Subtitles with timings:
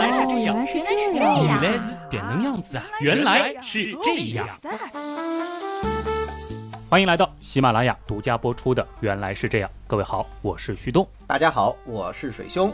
[0.00, 0.82] 来是这样，原来是
[1.12, 2.84] 这样原来是点能样子啊！
[3.00, 4.48] 原来是这样。
[6.88, 9.68] 欢迎来到喜马拉雅独家播出的《原来是这样》。
[9.86, 11.06] 各位好，我是旭东。
[11.26, 12.72] 大家好，我是水兄。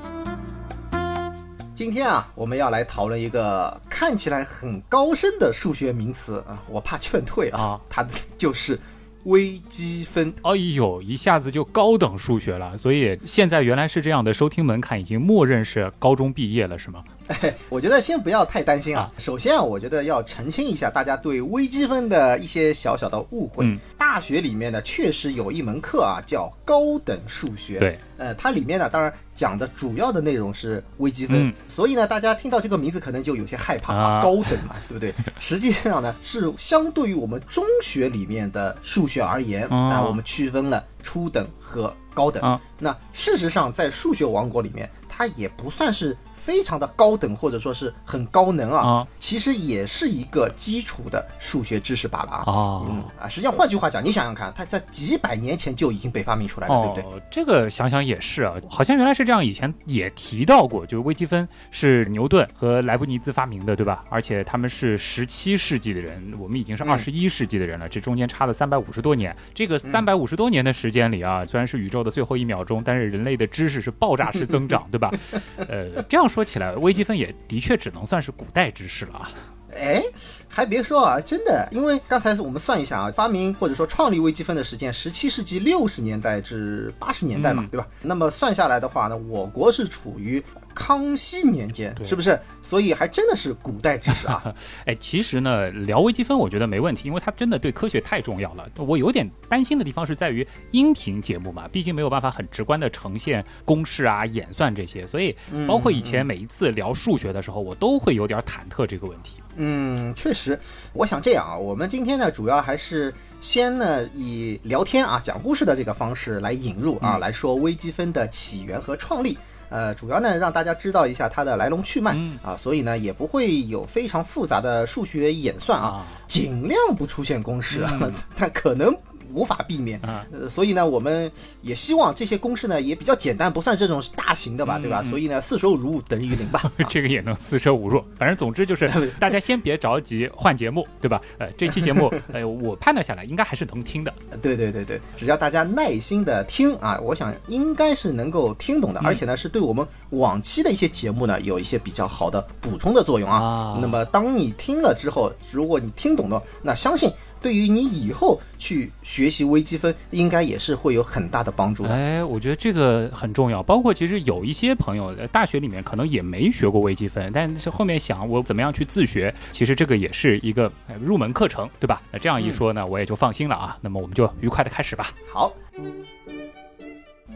[1.75, 8.07] 今天啊，我们要来讨论一个看起来很高深的数学名词啊，我怕劝退啊，啊它
[8.39, 8.79] 就是
[9.25, 10.33] 微积分。
[10.43, 17.03] 哎呦，一下子就高等数学了，所以现在原来是这样的收听门槛已经默认是高中毕业了，是吗？
[17.69, 19.13] 我觉得先不要太担心啊啊。
[19.19, 23.65] 首先啊，我觉得要澄清一下大家对微积分的一些小小的误会。
[23.65, 27.79] 嗯大学里面呢，确实有一门课啊，叫高等数学。
[27.79, 35.13] 对，呃，它里面呢，当然讲的主要的内容是微积分，嗯所以呢，大家听到这个名字可能就有些害怕啊高等嘛，对不对？
[35.39, 42.43] 实际上呢，是相对于我们中学里面的数学而言，哦啊，我们区分了初等和高等。
[42.43, 52.45] 啊那事实上，在数学王国里面，它也不算是非常的高等，或者说是很高能啊，啊其实也是一个基础的数学知识罢了啊。
[52.47, 57.03] 哦嗯啊，实际上换句话讲，你想想看，它在几百年前就已经被发明出来了，对不对？
[57.05, 64.05] 哦，这个想想也是啊，好像原来是这样，以前也提到过，就是微积分是牛顿和莱布尼兹发明的，对吧？
[64.11, 69.35] 而且他们是十七世纪的人，我们已经是嗯二十一世纪的人了，这中间差了三百五十多年。
[69.55, 75.11] 这个三百五十多年的时间里啊，虽然是宇宙的最后一秒钟，但是人类的知识是爆炸式增长， 对吧？
[75.57, 79.31] 呃，这样说起来，微积分也的确只能算是古代知识了啊。
[79.79, 80.03] 哎，
[80.49, 87.87] 还别说啊，真的，因为刚才我们算一下啊，发明或者说创立微积分的时间，十七世纪六十年代至八十年代嘛，嗯对吧？
[88.01, 90.43] 那么算下来的话呢，我国是处于
[90.77, 92.39] 康熙年间，是不是？
[92.63, 94.55] 所以还真的是古代知识啊。
[94.85, 98.69] 哎，其实呢，聊微积分我觉得没问题，因为它真的对科学太重要了。
[98.77, 105.35] 我有点担心的地方是在于音频节目嘛，毕竟没有办法很直观的呈现公式啊、演算这些，所以
[105.67, 109.39] 包括以前每一次聊数学的时候，我都会有点忐忑这个问题。
[109.57, 110.59] 嗯，确实，
[110.93, 119.39] 我想这样啊，我们今天呢，主要还是先呢以聊天啊、讲故事的这个方式来引入啊，嗯来说微积分的起源和创立。
[119.69, 122.39] 呃，主要呢让大家知道一下它的来龙去脉、嗯。
[122.43, 126.07] 啊，所以呢也不会有非常复杂的数学演算啊，啊。
[126.27, 128.13] 尽量不出现公式啊，嗯。
[128.37, 128.95] 但可能
[129.33, 130.01] 无法避免。
[130.01, 131.31] 啊呃，所以呢，我们
[131.63, 135.03] 也希望这些公式呢也比较简单，不算这种大型的吧，对吧？
[135.09, 136.61] 所以呢，四舍五入等于零吧。
[136.63, 141.21] 啊 这个也能四舍五入，反正总之就是大家先别着急换节目，对吧？
[141.39, 144.13] 呃，这期节目， 呃，我判断下来应该还是能听的。
[144.43, 153.39] 对对对对，只要大家耐心的听啊，我想应该是能够听懂的，嗯而且呢是对我们往期的一些节目呢有一些比较好的补充的作用啊。
[153.39, 157.11] 啊那么当你听了之后，如果你听懂了，那相信
[157.47, 161.91] 对于你以后去学习微积分，应该也是会有很大的帮助的。
[161.91, 163.63] 哎，我觉得这个很重要。
[163.63, 172.03] 包括其实有一些朋友，呃大学里面可能也没学过微积分，但是后面想我怎么样去自学，其实这个也是一个呃入门课程，对吧？
[172.11, 173.79] 那这样一说呢，我也就放心了啊。
[173.81, 175.13] 那么我们就愉快的开始吧。
[175.33, 175.55] 好。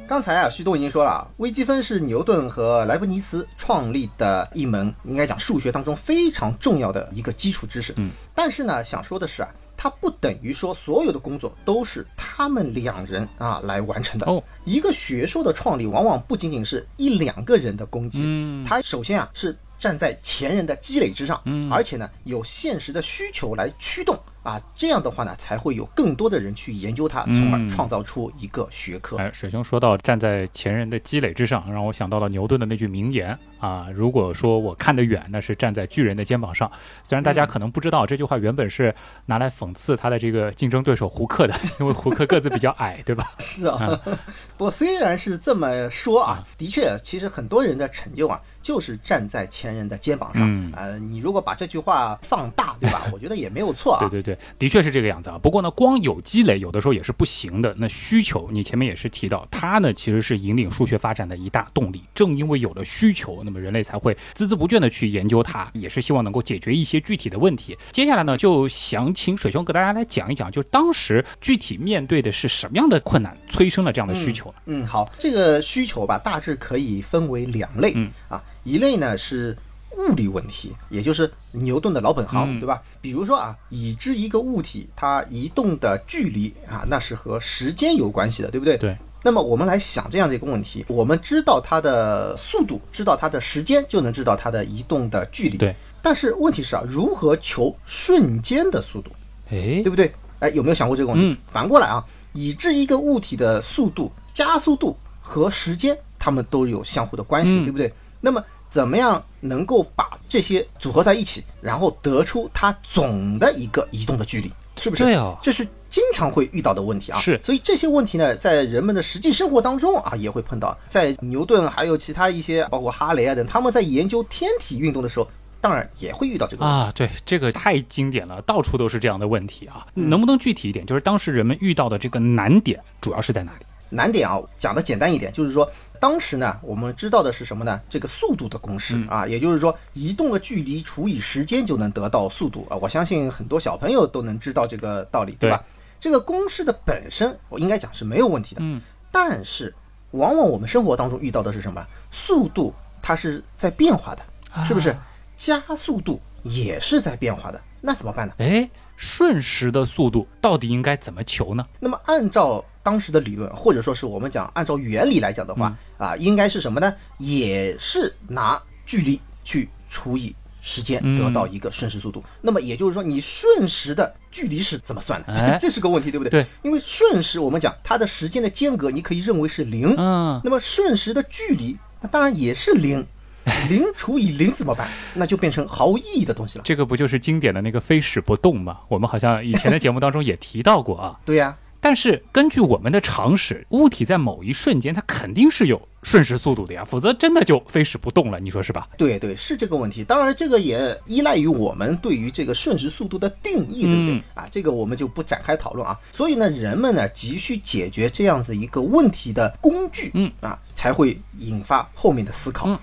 [0.09, 7.95] 刚才啊，旭东已经说了啊，微积分是牛顿和莱布尼茨创立的一门，应该讲数学当中非常重要的一个基础知识。
[7.97, 9.49] 嗯，但是呢，想说的是啊，
[9.83, 14.27] 它不等于说所有的工作都是他们两人啊来完成的。
[14.27, 29.17] 哦，一个学说的创立，往往不仅仅是一两个人的功绩，嗯它首先啊是站在前人的积累之上，嗯而且呢有现实的需求来驱动啊，这样的话呢才会有更多的人去研究它，从嗯而创造出一个学科。
[29.19, 33.89] 哎，水兄说到站在前人的积累之上，让我想到了牛顿的那句名言啊。
[33.95, 36.71] 如果说我看得远，那是站在巨人的肩膀上。
[37.05, 38.95] 虽然大家可能不知道，这句话原本是
[39.27, 43.33] 拿来讽刺他的这个竞争对手胡克的， 因为胡克个子比较矮，对吧？
[43.39, 44.01] 是啊，
[44.57, 50.43] 不过虽然是这么说啊，的确，其实很多人的成就啊，就是站在前人的肩膀上。
[50.49, 53.03] 嗯呃，你如果把这句话放大，对吧？
[53.13, 54.01] 我觉得也没有错啊。
[54.01, 55.39] 对对对，的确是这个样子啊。
[55.39, 57.75] 不过呢，光有积累有的时候也是不行的。
[57.79, 62.03] 那需求，你前面也是提到，它呢其实是引领数学发展的一大动力。
[62.15, 67.77] 正因为有了需求，那么人类才会孜孜不倦的去研究它，也是希望能够解决一些具体的问题。
[67.93, 74.55] 接下来呢，就想请水兄给大家来讲一讲，就当时具体面对的是什么样的困难，催生了这样的需求呢？
[74.67, 77.93] 嗯，好，这个需求吧，大致可以分为两类。
[77.95, 79.57] 嗯啊，一类呢是
[79.97, 82.83] 物理问题，也就是牛顿的老本行，嗯对吧？
[83.01, 88.77] 比如说啊，已知一个物体它移动的距离啊，那是和时间有关系的，对不对？
[88.77, 88.97] 对。
[89.23, 95.59] 那么我们来想这样的一个问题，我们知道它的速度，知道它的时间，就能知道它的移动的距离。
[95.59, 95.77] 对。
[96.01, 99.11] 但是问题是啊，如何求瞬间的速度？
[99.51, 100.11] 哎对，不对？
[100.39, 101.27] 哎，有没有想过这个问题？
[101.33, 107.93] 嗯反过来啊，已知一个物体的速度、加速度和时间，它们都有相互的关系，嗯对不对？
[108.23, 115.05] 那么怎么样能够把这些组合在一起，然后得出它总的一个移动的距离，是不是？
[115.05, 117.19] 对哦这是经常会遇到的问题啊。
[117.19, 120.79] 是所以这些问题呢，在人们的实际生活当中啊，也会碰到。
[120.89, 125.29] 在牛顿还有其他一些，包括哈雷啊等，他们在研究天体运动的时候，
[125.61, 126.81] 当然也会遇到这个问题。
[126.81, 129.85] 啊，对，这个太经典了，到处都是这样的问题啊。
[129.97, 130.87] 嗯能不能具体一点？
[130.87, 133.67] 就是当时人们遇到的这个难点主要是在哪里？
[133.91, 135.71] 难点啊，讲的简单一点，就是说，
[136.01, 137.81] 当时呢，我们知道的是什么呢？
[137.89, 142.77] 这个速度的公式、嗯啊，也就是说，移动的距离除以时间就能得到速度啊。
[142.77, 145.63] 我相信很多小朋友都能知道这个道理，对吧？
[145.99, 148.61] 这个公式的本身，我应该讲是没有问题的。
[148.65, 148.81] 嗯，
[149.13, 149.75] 但是，
[150.13, 151.87] 往往我们生活当中遇到的是什么？
[152.11, 152.73] 速度
[153.03, 154.97] 它是在变化的，是不是？
[155.37, 158.35] 加速度也是在变化的，那怎么办呢？
[158.39, 161.67] 哎，瞬时的速度到底应该怎么求呢？
[161.79, 166.95] 那么按照当时的理论，或者说是我们讲按照原理来讲的话，啊，应该是什么呢？
[167.19, 172.25] 也是拿距离去除以时间，嗯得到一个瞬时速度。
[172.41, 175.33] 那么也就是说，你瞬时的距离是怎么算的？
[175.35, 176.43] 哎 这是个问题，对不对？
[176.43, 179.95] 对，因为瞬时我们讲它的时间的间隔，你可以认为是零。
[179.97, 183.07] 嗯，那么瞬时的距离，那当然也是零。
[183.71, 184.87] 零除以零怎么办？
[185.15, 186.65] 那就变成毫无意义的东西了。
[186.65, 188.81] 这个不就是经典的那个飞矢不动吗？
[188.87, 191.19] 我们好像以前的节目当中也提到过啊。
[191.25, 198.89] 对呀、但是根据我们的常识，物体在某一瞬间它肯定是有瞬时速度的呀，否则真的就飞矢不动了，你说是吧？
[198.99, 200.05] 对对，是这个问题。
[200.05, 204.15] 当然，这个也依赖于我们对于这个瞬时速度的定义，对不对？
[204.15, 205.99] 嗯啊，这个我们就不展开讨论啊。
[206.13, 212.69] 所以呢，人们呢急需解决这样子一个问题的工具，嗯啊，才会引发后面的思考。
[212.69, 212.79] 嗯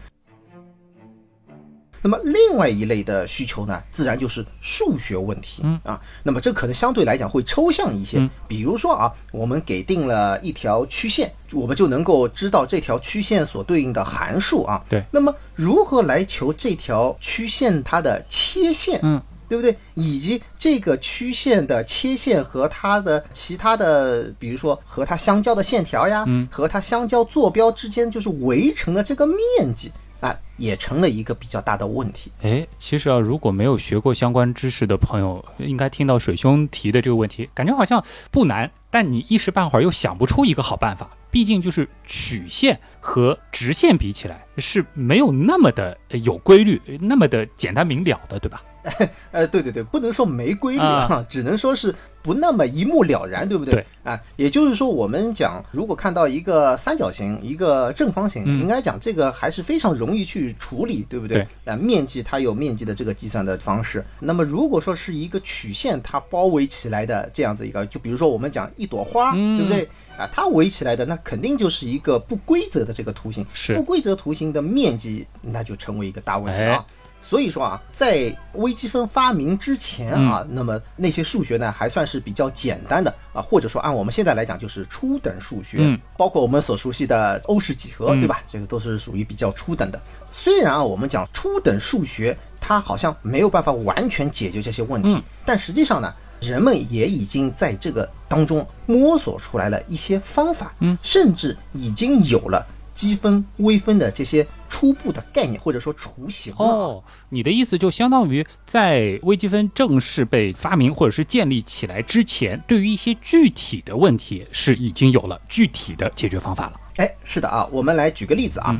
[2.01, 8.17] 那么另外一类的需求呢，自然就是数学问题，嗯啊，那么这可能相对来讲会抽象一些。
[8.19, 14.81] 嗯比如说啊，我们给定了一条曲线，我们就能够知道这条曲线所对应的函数啊。
[14.89, 18.99] 对那么如何来求这条曲线它的切线？
[19.03, 19.75] 嗯，对不对？
[19.95, 32.31] 以及这个曲线的切线和它的其他的，比如说和它相交的线条呀，嗯和它相交坐标之间就是围成的这个面积那，也成了一个比较大的问题。
[32.41, 41.09] 哎，其实啊，如果没有学过相关知识的朋友，应该听到水兄提的这个问题，感觉好像不难，但你一时半会儿又想不出一个好办法。
[41.29, 48.63] 毕竟就是曲线和直线比起来是没有那么的有规律，那么的简单明了的，对吧？
[49.31, 53.75] 呃，对对对，不能说没规律啊，啊 只能说是不那么一目了然，对不对？
[53.75, 61.45] 对啊，也就是说，我们讲，如果看到一个三角形、一个正方形，嗯应该讲这个还是非常容易去处理，对不对？
[61.65, 64.03] 啊，面积它有面积的这个计算的方式。
[64.19, 69.87] 那么如果说是一个曲线它包围起来的这样子一个，就比如说我们讲一朵花，嗯对不对？
[70.17, 76.83] 啊，它围起来的那肯定就是一个不规则的这个图形，是不规则图形的面积，那就成为一个大问题了
[77.21, 88.41] 所以说啊，在微积分发明之前啊，那么那些数学呢还算是比较简单的啊，或者说按我们现在来讲就是初等数学，嗯包括我们所熟悉的欧式几何，嗯对吧？
[88.49, 90.01] 这个都是属于比较初等的。
[90.31, 96.13] 虽然啊，我们讲初等数学，它好像没有办法完全解决这些问题，嗯但实际上呢。
[96.39, 102.63] 人们也已经在这个当中摸索出来了一些方法，嗯，甚至已经有了
[102.93, 106.53] 积分、微分的这些初步的概念或者说雏形。
[106.57, 116.79] 哦，你的意思就相当于在微积分正式被发明或者是建立起来之前，对于一些具体的问题是已经有了具体的解决方法了。
[116.97, 118.75] 哎，是的啊，我们来举个例子啊。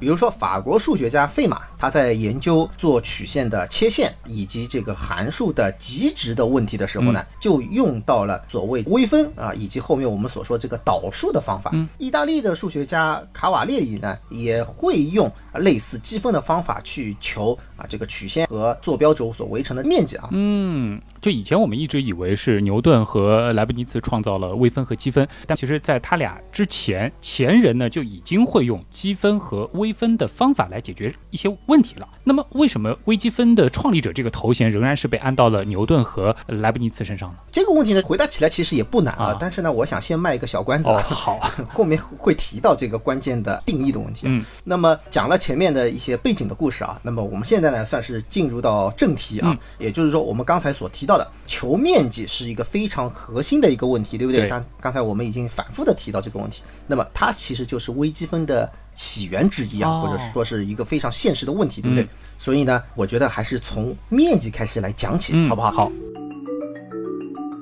[0.00, 11.72] 比如说，法国数学家费马，他在研究做曲线的切线以及这个函数的极值的问题的时候呢，就用到了所谓微分啊，以及后面我们所说这个导数的方法。
[11.74, 20.28] 嗯意大利的数学家卡瓦列里呢，也会用类似积分的方法去求啊这个曲线和坐标轴所围成的面积啊。
[20.30, 32.08] 嗯，就以前我们一直以为是牛顿和莱布尼茨创造了微分和积分，但其实在他俩之前，前人呢就已经会用积分和微分的方法来解决一些问题了。
[32.24, 37.36] 那么，为什么微积分的创立者这个头衔仍然是被安到了牛顿和莱布尼茨身上呢？
[37.50, 40.88] 这个问题呢，回答起来其实也不难啊，啊但是呢，我想先卖一个小关子。
[40.90, 41.38] 好，
[41.72, 44.22] 后面会提到这个关键的定义的问题。
[44.24, 54.42] 嗯，那么讲了前面的一些背景的故事啊，那么我们现在呢算是进入到正题啊，嗯也就是说我们刚才所提到的求面积是一个非常核心的一个问题，对不对？
[54.42, 62.04] 对刚刚才我们已经反复的提到这个问题，那么它其实就是微积分的起源之一啊，哦或者说是一个非常现实的问题，对不对？
[62.04, 62.08] 嗯
[62.38, 65.70] 所以呢，我觉得还是从面积开始来讲起，嗯，好不好？
[65.70, 65.92] 好，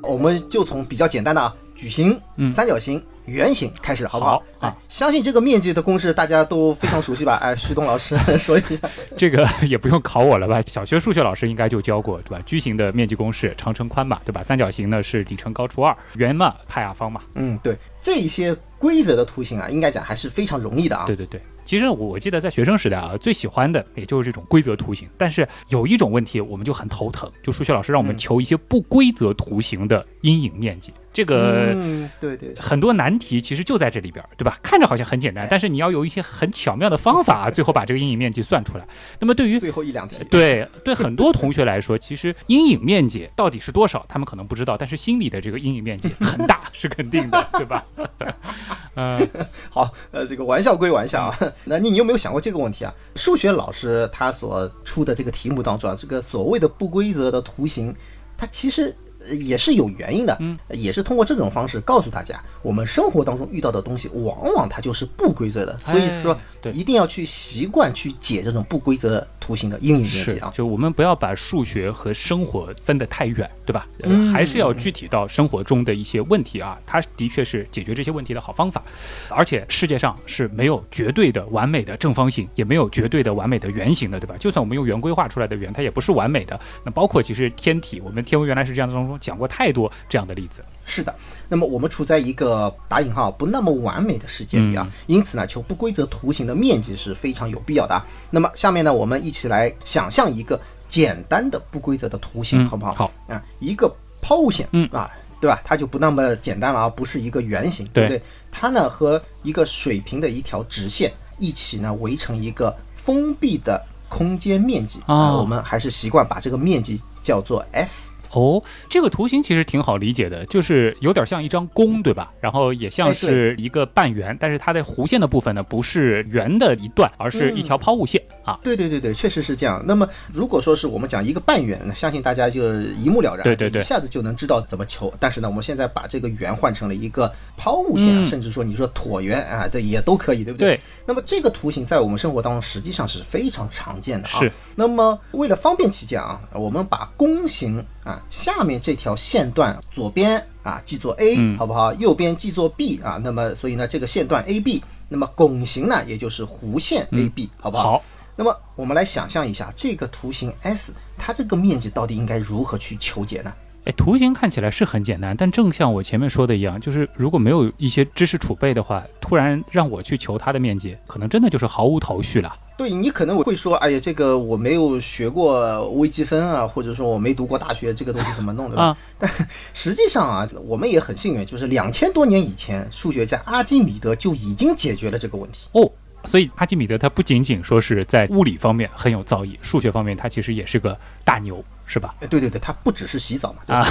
[0.03, 4.31] 我们就从比较简单的啊，矩形、嗯三角形、圆形开始，好不好？
[4.31, 7.37] 好啊哎，相信这个面积的公式大家都非常熟悉吧？
[7.43, 8.77] 哎，徐东老师 说一下。
[9.17, 10.61] 这个也不用考我了吧？
[10.67, 12.43] 小学数学老师应该就教过，对吧？
[12.45, 14.43] 矩形的面积公式，长乘宽嘛，对吧？
[14.43, 17.23] 三角形呢是底乘高除二，圆嘛派下方嘛。
[17.35, 21.05] 嗯，对，这些规则的图形啊，应该讲还是非常容易的啊。
[21.07, 25.09] 对对对，其实我记得在学生时代啊，最喜欢的也就是这种规则图形。
[25.17, 30.93] 但是有一种问题我们就很头疼，就数学老师让我们嗯求一些不规则图形的阴影面积。
[31.13, 34.59] 这个嗯，对对，很多难题其实就在这里边儿，对吧？
[34.63, 38.87] 看着好像很简单，但是你要有一些很巧妙的方法，最后把这个阴影面积算出来。
[39.19, 40.23] 那么对于最后一两题。
[40.31, 47.85] 对对很多同学来说，其实阴影面积到底是多少，他们可能不知道，但是心里的这个阴影面积很大是肯定的，对吧？
[48.95, 49.29] 嗯，
[49.71, 52.95] 好，呃，这个玩笑归玩笑啊， 那你有没有想过这个问题啊？
[53.17, 57.95] 数学老师他所出的这个题目当中啊，这个所谓的不规则的图形，
[58.37, 70.51] 它其实呃也是有原因的，嗯，也是通过这种方式告诉大家，我们生活当中遇到的东西，往往它就是不规则的，所以说哎对一定要去习惯去解这种不规则图形的阴影面啊，。
[70.55, 73.87] 就我们不要把数学和生活分得太远，对吧？
[74.33, 78.83] 还是要具体到生活中的一些问题啊，它的确是解决这些问题的好方法。
[79.31, 84.35] 而且世界上是没有绝对的完美的正方形，也没有绝对的完美的圆形的，对吧？
[84.39, 86.59] 就算我们用圆规画出来的圆，它也不是完美的。
[86.85, 90.65] 那包括其实天体，我们天文原来是这样当中讲过太多这样的例子。
[90.87, 91.15] 是的，
[91.49, 98.05] 那么我们处在一个打引号不那么完美的世界里啊，嗯因此呢，求不规则图形的面积是非常有必要的啊。
[98.31, 102.95] 那么下面呢，我们一起来想象一个简单的不规则的图形，嗯好不好？
[102.95, 105.09] 好啊，一个抛物线，嗯啊，
[105.41, 105.61] 对吧？
[105.65, 108.21] 它就不那么简单了啊，不是一个圆形，对不对？
[108.51, 118.11] 它呢和一个水平的一条直线一起呢围成一个封闭的空间面积啊，哦我们还是习惯把这个面积叫做 S。
[118.33, 122.33] 哦，这个图形其实挺好理解的，就是有点像一张弓，对吧？
[122.41, 128.59] 然后也像哎是一个半圆，但是它的弧线的部分呢，不是圆的一段，而是一条抛物线、啊。
[128.63, 129.83] 对对对对，确实是这样。
[129.87, 135.13] 那么如果说是我们讲一个半圆，那相信大家就一目了然，对对对一下子就能知道怎么求。
[135.19, 140.77] 但是呢，我们现在把这个圆换成了一个抛物线，嗯甚至说你说椭圆啊，这也都可以，对不对？
[140.77, 144.39] 对，那么这个图形在我们生活当中实际上是非常常见的啊。
[144.39, 144.53] 是。
[144.77, 151.93] 那么为了方便起见啊，我们把弓形啊下面这条线段左边啊记作 A，、嗯好不好？
[151.95, 153.21] 右边记作 B 啊。
[153.23, 157.83] 那么所以呢，这个线段 AB，那么拱形呢也就是弧线 AB，、好不好？
[157.83, 158.05] 嗯好，
[158.37, 163.53] 那么我们来想象一下，这个图形 S 它这个面积到底应该如何去求解呢？
[163.85, 172.55] 哎，图形看起来是很简单，但正像我前面说的一样，就是如果没有一些知识储备的话，突然让我去求它的面积，可能真的就是毫无头绪了。
[172.81, 178.85] 对你可能会说，哎呀，这个我没有学过微积分啊，或者说我没读过大学，这个东西怎么弄，对吧？
[178.85, 179.31] 啊但
[179.75, 185.69] 实际上啊，我们也很幸运，就是两千多年以前，数学家阿基米德就已经解决了这个问题。
[185.73, 185.93] 哦，
[186.25, 192.15] 所以阿基米德他不仅仅说是在物理方面很有造诣，数学方面他其实也是个大牛，是吧？
[192.21, 193.81] 哎对对对，他不只是洗澡嘛，对吧？
[193.83, 193.89] 啊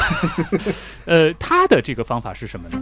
[1.05, 2.81] 呃，他的这个方法是什么呢？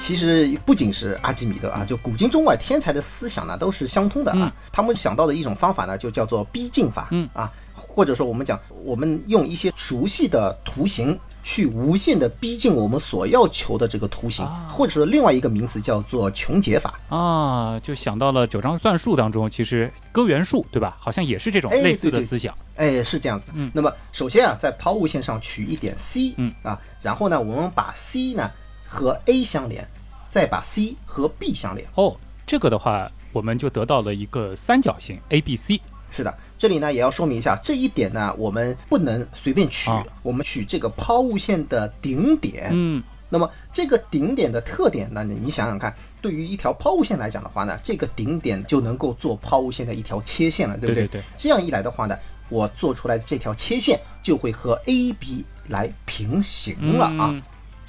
[0.00, 4.50] 其实不仅是阿基米德啊，就古今中外天才的思想呢都是相通的啊。
[4.72, 16.98] 他们想到的一种方法呢，就叫做逼近法，嗯啊，或者说我们讲，我们用一些熟悉的图形去无限的逼近我们所要求的这个图形，啊或者说另外一个名词叫做穷解法。
[17.10, 20.96] 啊，就想到了九章算术当中，其实割圆术，对吧？
[20.98, 22.56] 好像也是这种哎类似的思想。
[22.76, 23.48] 哎，是这样子。
[23.52, 28.50] 嗯那么首先啊，在抛物线上取一点 C，嗯啊，然后呢，我们把 C 呢
[28.90, 29.86] 和 A 相连，
[30.28, 31.86] 再把 C 和 B 相连。
[31.94, 35.80] 哦，这个的话，我们就得到了一个三角形 A B C。
[36.10, 42.70] 是的，这里呢也要说明一下，这一点呢我们不能随便取，啊我们取这个抛物线的顶点。
[42.72, 52.18] 嗯，那么这个顶点的特点呢，你你想想看，对于一条抛物线来讲的话呢，这个顶点就能够做抛物线的一条切线了，对不对对对这样一来的话呢，
[52.48, 57.30] 我做出来的这条切线就会和 AB 来平行了啊。
[57.30, 57.40] 嗯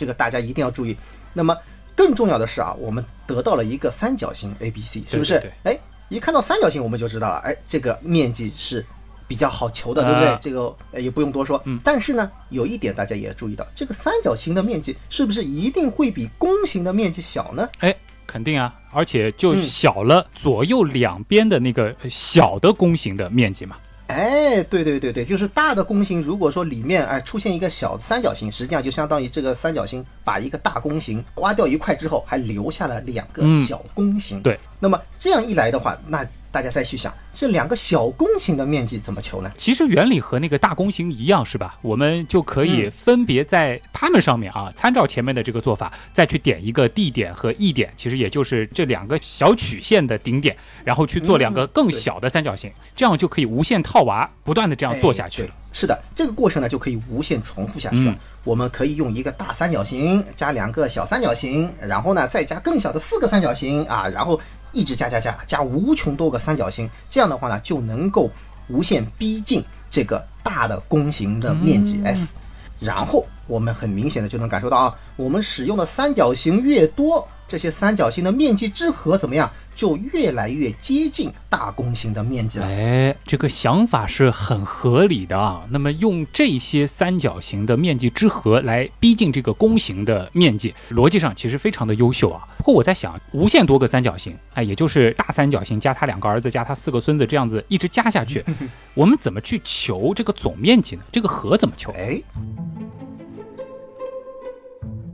[0.01, 0.97] 这个大家一定要注意。
[1.31, 1.55] 那么
[1.95, 5.39] 更重要的是啊，我们得到了一个三角形 ABC，是不是？
[5.39, 5.79] 对哎，
[6.09, 8.83] 一看到三角形我们就知道了，哎，这个面积是
[9.27, 10.29] 比较好求的，对不对？
[10.29, 11.61] 啊这个呃也不用多说。
[11.65, 17.69] 嗯但是呢，有一点大家也要注意到，这个三角形的面积是不是一定会比弓形的面积小呢？
[17.77, 23.77] 哎，肯定啊，而且就嗯小了左右两边的那个小的弓形的面积嘛。
[24.11, 34.41] 哎，对对对对，就是大的弓形，如果说里面哎出现一个小三角形，实际上就相当于这个三角形把一个大弓形挖掉一块之后，还留下了两个嗯小弓形。
[34.41, 39.49] 对，那么这样一来的话，那大家再去想，这两个小弓形的面积怎么求呢？
[39.55, 41.77] 其实原理和那个大弓形一样，是吧？
[41.81, 55.49] 我们就可以分别在它们上面啊，参照前面的这个做法，再去点一个 D 点和 E 点，其实也就是这两个小曲线的顶点，然后去做两个更小的三角形，这样就可以无限套娃，不断的这样做下去。
[55.71, 58.13] 是的，这个过程呢就可以无限重复下去了。
[58.43, 64.37] 我们可以用一个大三角形加两个小三角形，然后呢再加更小的四个三角形啊，然后。
[64.71, 68.29] 一直加加加加无穷多个三角形，这样的话呢，就能够
[68.67, 72.33] 无限逼近这个大的弓形的面积 S。
[72.79, 79.51] 然后我们很明显的就能感受到啊，我们使用的三角形越多，这些三角形的面积之和怎么样？
[79.81, 82.67] 就越来越接近大弓形的面积了。
[82.67, 85.65] 哎，这个想法是很合理的啊。
[85.71, 92.47] 那么用这些三角形的面积之和来逼近这个弓形的面积，逻辑上其实非常的优秀啊。
[92.59, 98.45] 不过我在想，无限多个三角形，哎，也就是大三角形加他两个儿子加他四个孙子这样子一直加下去，
[98.93, 101.01] 我们怎么去求这个总面积呢？
[101.11, 101.91] 这个和怎么求？
[101.93, 102.21] 哎。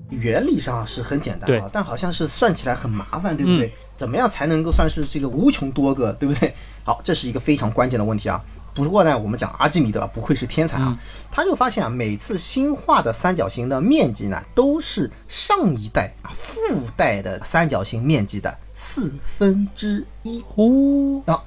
[0.09, 3.71] 原理上是很简单啊，但好像是算起来很麻烦，对不对？
[3.98, 6.56] 怎么样才能够算是这个无穷多个，对不对？
[6.86, 8.42] 好，这是一个非常关键的问题啊。
[8.74, 10.98] 不过呢，我们讲阿基米德不愧是天才啊，
[11.32, 16.60] 他就发现啊，每次新画的三角形的面积呢，都是上一代啊附
[16.96, 21.22] 带的三角形面积的四分之一哦。
[21.25, 21.44] 啊，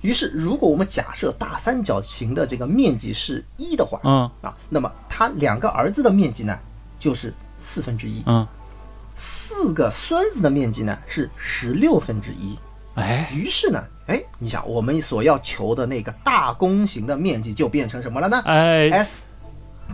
[0.00, 6.58] 于是如果我们假设大三角形的这个面积是一的话，嗯啊，那么他两个儿子的面积呢，
[6.98, 7.32] 就是。
[7.64, 8.44] 四分之一，嗯，
[9.24, 12.58] 四个孙子的面积呢是十六分之一，
[12.96, 18.42] 哎，于是呢，哎，你想我们所要求的那个大弓形的面积就变成什么了呢？
[18.44, 19.22] 哎，S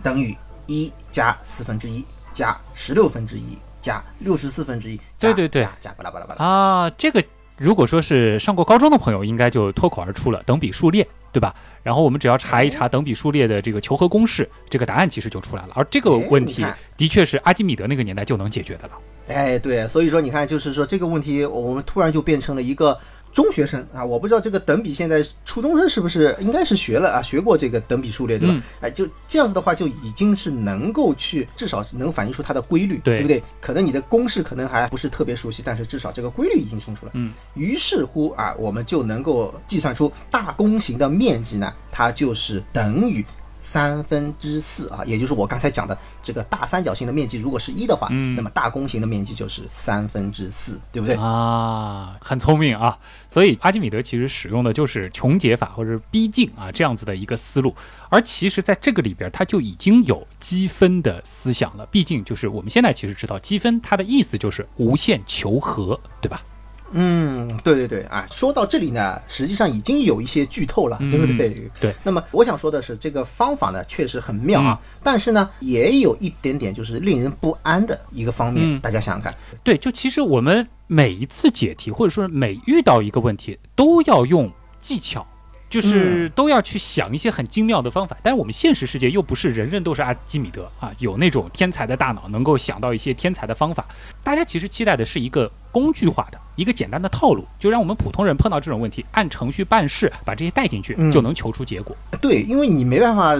[0.01, 7.23] 等于一加四分之一加十六分之一加六十四分之一，对对对，加巴拉巴拉巴拉啊，这个
[7.55, 11.53] 如果说是上过高中的朋友，应该就脱口而出了，等比数列，对吧？
[11.83, 15.73] 然后我们只要查一查等比数列的这个求和公式，这个答案其实就出来了。
[15.75, 16.65] 而这个问题
[16.97, 18.93] 的确是阿基米德那个年代就能解决的了。
[19.29, 22.99] 哎，对，所以说你看，就是说这个问题，我们突然就变成了一个。
[23.31, 28.63] 中学生啊，我不知道这个等比现在初中生是不是应该是学了啊，学过这个等比数列对吧？
[28.81, 33.41] 哎，就这样子的话，就已经是能够去至少能反映出它的规律，对不对？
[33.61, 37.11] 可能你的公式可能还不是特别熟悉，但是至少这个规律已经清楚了。
[37.13, 43.23] 嗯，于是乎啊，我们就能够计算出大弓形的面积呢，它就是等于。
[43.69, 52.17] 三分之四啊，也就是我刚才讲的这个大三角形的面积，如果是一的话，嗯，那么大弓形的面积就是三分之四，对不对啊？
[52.19, 52.97] 很聪明啊！
[53.27, 57.75] 所以阿基米德其实使用的就是穷解法或者逼近啊这样子的一个思路，
[58.09, 61.85] 而其实在这个里边，它就已经有积分的思想了。
[61.91, 66.41] 毕竟就是我们现在其实知道积分它的意思就是无限求和，对吧？
[66.91, 71.69] 嗯，对对对啊，说到这里呢，实际上已经有一些剧透了，对不对？
[71.79, 71.93] 对。
[72.03, 79.33] 那么我想说的是，这个方法呢确实很妙啊，但是呢也有一点点就是令人不安的一个方面，大家想想看。
[79.63, 85.25] 对，就其实我们每一次解题，或者说每遇到一个问题，都要用技巧。
[85.69, 93.85] 就是都要去想一些很精妙的方法，但是我们现实世界又不是人人都是阿基米德啊，有那种天才的大脑能够想到一些天才的方法。
[94.23, 101.95] 大家其实期待的是一个工具化的一个简单的套路，就让我们普通人碰到这种问题，按程序办事，把这些带进去，就能求出结果。
[102.19, 103.33] 对，因为你没办法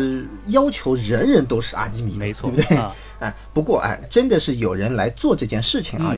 [0.48, 2.78] 要求人人都是阿基米德，没错，对不对？
[3.20, 6.16] 哎，不过哎，真的是有人来做这件事情啊。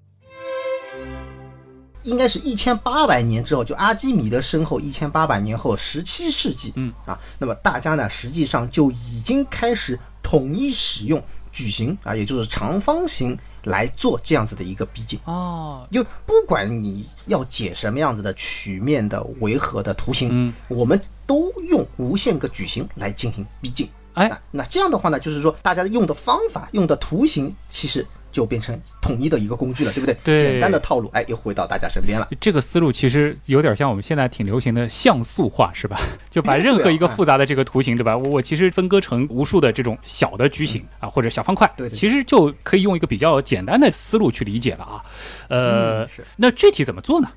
[2.04, 15.88] 应该是一千八百年之后，就阿基米德身后一千八百年后，十七世纪，嗯啊，那么大家呢，实际上就已经开始统一使用矩形啊，也就是长方形来做这样子的一个逼近哦。
[15.92, 23.90] 就不管你要解什么样子的曲面的维和的图形，嗯，我们都用无限个矩形来进行逼近。
[24.14, 28.06] 哎，那这样的话呢，就是说大家用的方法、用的图形，其实。
[28.32, 30.18] 就变成统一的一个工具了，对不对？
[30.24, 32.28] 对，简单的套路，哎，又回到大家身边了。
[32.40, 36.00] 这个思路其实有点像我们现在挺流行的像素化，是吧？
[36.30, 38.18] 就把任何一个复杂的这个图形，对吧？
[38.18, 45.04] 我我其实分割成无数的这种小的矩形啊，或者小方块，对，其实就可以用一个比较简单的思路去理解了啊。
[45.50, 47.30] 呃，那具体怎么做呢？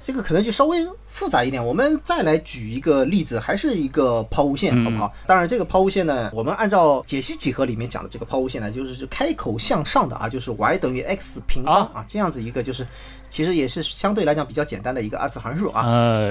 [0.00, 5.10] 这个可能就稍微复杂一点，我们再来举一个例子，还是一个抛物线，好不好？
[5.26, 12.86] 当然，这个抛物线呢，我们按照解析几何里面讲的这个抛物线呢，就是开口向上的啊，就是 y 等于 x 平方啊，这样子一个就是，
[13.30, 15.82] 其实也是相对来讲比较简单的一个二次函数啊。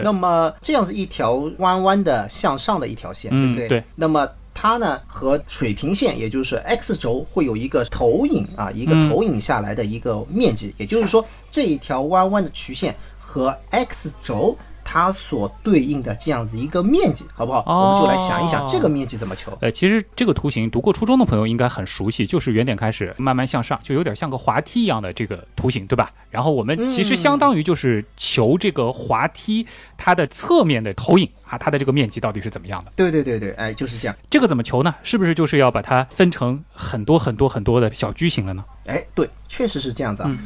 [0.03, 3.67] 那么这样子一条弯弯的向上的一条线，对不对？
[3.67, 3.83] 对。
[3.95, 12.95] 那么它呢和水平线，也就是 x 轴会有一个投影啊，一个投影下来的一个面积，也就是说这一条弯弯的曲线。
[13.33, 17.63] 和 x 轴它所对应的这样子一个面积，好不好？
[17.65, 19.57] 我们就来想一想这个面积怎么求。
[19.59, 26.11] 呃，其实这个图形读过初中的朋友应该很熟悉，就是原点开始慢慢向上，就有点像个滑梯一样的这个图形，对吧？
[26.29, 29.65] 然后我们其实相当于就是求这个滑梯
[29.97, 32.91] 它的侧面的投影啊，它的这个面积到底是怎么样的？
[32.95, 34.15] 对对对对，哎，就是这样。
[34.29, 34.93] 这个怎么求呢？
[35.01, 38.63] 是不是就是要把它分成很多很多很多的小矩形了呢？
[38.85, 40.37] 哎，对，确实是这样子啊。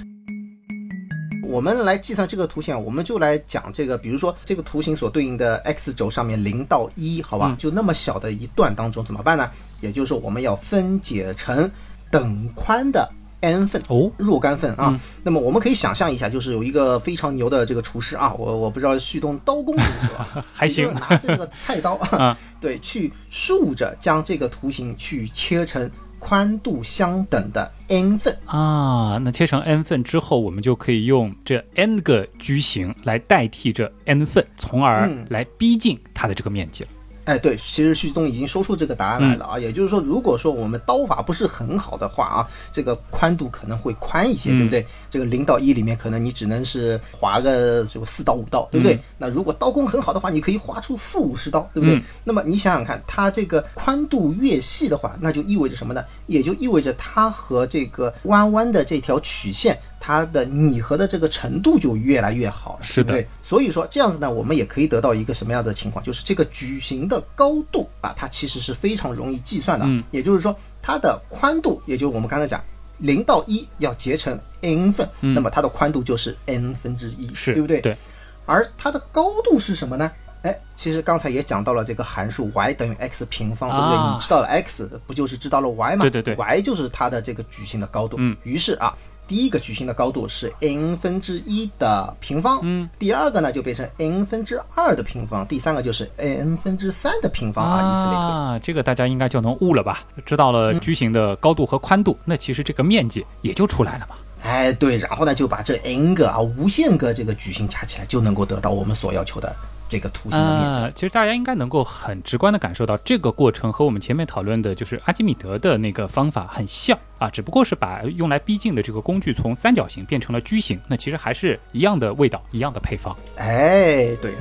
[1.48, 9.50] 我们来计算这个图形，我们就来讲这个，比如说这个图形所对应的 x 轴上面零到一，好吧，就那么小的一段当中怎么办呢？
[9.80, 11.72] 也就是说我们要分解成
[12.12, 15.00] 等宽的 n 份哦，若干份啊。
[15.24, 25.90] 那么我们可以想象一下，就是有一个非常牛的这个厨师啊，我我不知道旭东刀工如何， 还行，拿着这个菜刀啊， 对，去竖着将这个图形去切成。
[26.28, 36.90] 宽度相等的 n 份啊，那切成 n 份之后，我们就可以用这 n 个矩形来代替这 n 份，从而来逼近它的这个面积了。
[37.28, 44.88] 哎，对，其实旭东已经说出这个答案来了啊，也就是说，如果说我们刀法不是很好的话啊，这个宽度可能会宽一些，对不对？
[45.10, 48.98] 这个零到一里面，可能你只能是划个这个四到五刀，对不对？
[49.18, 52.02] 那如果刀工很好的话，你可以划出四五十刀，对不对？
[52.24, 56.02] 那么你想想看，它这个宽度越细的话，那就意味着什么呢？
[56.28, 59.78] 也就意味着它和这个弯弯的这条曲线。
[60.08, 63.22] 它的拟合的这个程度就越来越好了，是的。
[63.42, 69.86] 所以说这样子呢，我们也可以得到一个什么样的情况，就是这个矩形的高度啊，它其实是非常容易计算的。
[69.86, 72.64] 嗯，也就是说它的宽度，也就是我们刚才讲
[73.00, 77.82] 零到一要截成 n 份，那么它的宽度就是 n 分之一，是对不对？
[77.82, 77.98] 对。
[78.46, 80.10] 而它的高度是什么呢？
[80.44, 84.14] 哎，其实刚才也讲到了这个函数 y 等于 x 平方，对不对？
[84.14, 86.02] 你知道了 x，不就是知道了 y 吗？
[86.04, 88.16] 对对对，y 就是它的这个矩形的高度。
[88.22, 88.96] 嗯，于是啊。
[89.28, 98.26] 第一个矩形的高度是 n 分之一的平方，嗯，第二个呢就变成 n 分之二的平方，第三个就是 n 分之三的平方啊，以此类推。
[98.26, 100.04] 啊，这个大家应该就能悟了吧？
[100.26, 104.16] 知道了矩形的高度和宽度，那其实这个面积也就出来了嘛。
[104.44, 109.54] 哎，对，然后呢就把这 n 个啊无限个这个矩形加起来，就能够得到我们所要求的。
[109.88, 123.16] 这个图形的面积，其实大家应该能够很直观的感受到，这个过程和我们前面讨论的，就是阿基米德的那个方法很像啊，只不过是把用来逼近的这个工具从三角形变成了矩形，那其实还是一样的味道，一样的配方。
[123.38, 124.34] 哎，对。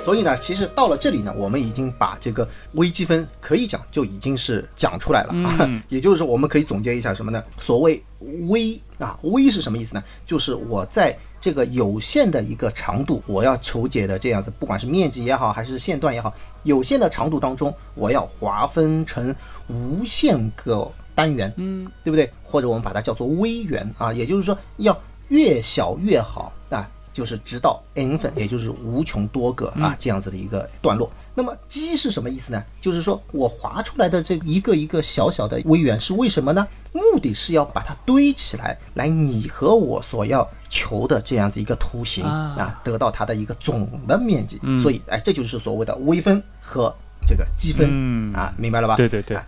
[0.00, 5.68] 所以呢，其实到了这里呢，我们已经把这个微积分可以讲就已经是讲出来了啊。
[5.90, 7.42] 也就是说，我们可以总结一下什么呢？
[7.58, 8.02] 所谓
[8.48, 10.02] 微啊，微是什么意思呢？
[10.24, 16.32] 就是我在这个有限的一个长度，我要求解的这样子，不管是面积也好，还是线段也好，
[16.64, 19.34] 有限的长度当中，我要划分成
[19.68, 22.32] 无限个单元，嗯，对不对？
[22.42, 24.98] 或者我们把它叫做微元啊，也就是说要
[25.28, 26.88] 越小越好啊。
[27.10, 31.10] 就是直到 n 分，也就是无穷多个啊这样子的一个段落。
[31.38, 32.60] 那么积是什么意思呢？
[32.80, 36.66] 就是说我划出来的这一个一个小小的微元是为什么呢？
[36.92, 44.60] 目的是要把它堆起来，来拟合我所要求的这样子一个图形啊，得到它的一个总的面积。
[44.82, 46.92] 所以，哎，这就是所谓的微分和
[47.24, 48.96] 这个积分啊，明白了吧？
[48.96, 49.38] 对对对。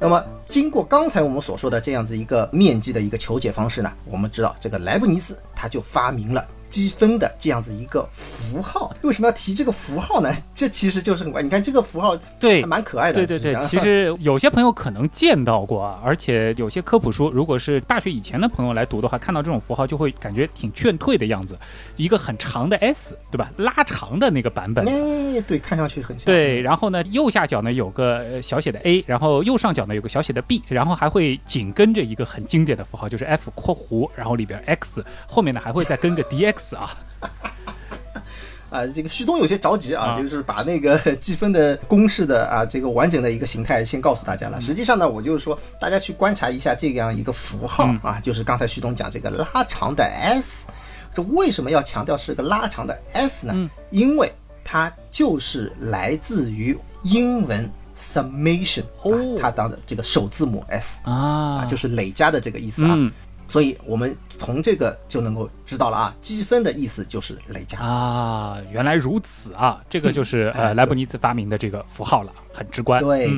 [0.00, 6.44] 那么，经过刚才我们所说的这样子一个面积的一个求解方式呢，我们知道这个莱布尼茨他就发明了。
[6.74, 10.28] 积分的这样子一个符号，为什么要提这个符号呢？
[10.52, 11.40] 这其实就是很怪。
[11.40, 13.24] 你看这个符号，对，还蛮可爱的。
[13.24, 21.56] 对对对，其实 有些朋友可能见到过啊，而且有些科普书，如果是大学以前的朋友来读的话，看到这种符号就会感觉挺劝退的样子。
[21.94, 23.52] 一个很长的 S，对吧？
[23.56, 24.84] 拉长的那个版本。
[24.88, 26.26] 哎，对，看上去很像。
[26.26, 36.90] 对，然后呢，右下角呢有个小写的 A，然后右上角呢有个小写的 B，然后还会紧跟着一个很经典的符号，就是 F 括弧，然后里边 X，后面呢还会再跟个 DX 啊。
[38.70, 44.60] 啊，这个旭东有些着急啊，就是把那个 积分的公式的啊这个完整的一个形态先告诉大家了。
[44.60, 50.66] 实际上呢，我就是说大家去观察一下这样一个符号啊，就是刚才旭东讲这个拉长的 s，
[51.14, 53.70] 这为什么要强调是个拉长的 s 呢？
[53.90, 54.32] 因为
[54.64, 58.82] 它就是来自于英文 summation，
[59.38, 62.96] 它当的这个首字母 s 啊，就是累加的这个意思啊。
[63.48, 73.00] 所以我们从这个就能够知道了啊，积分的意思就是累加啊，原来如此啊，这个就是呃莱布尼茨发明的这个符号了，很直观。
[73.00, 73.30] 对。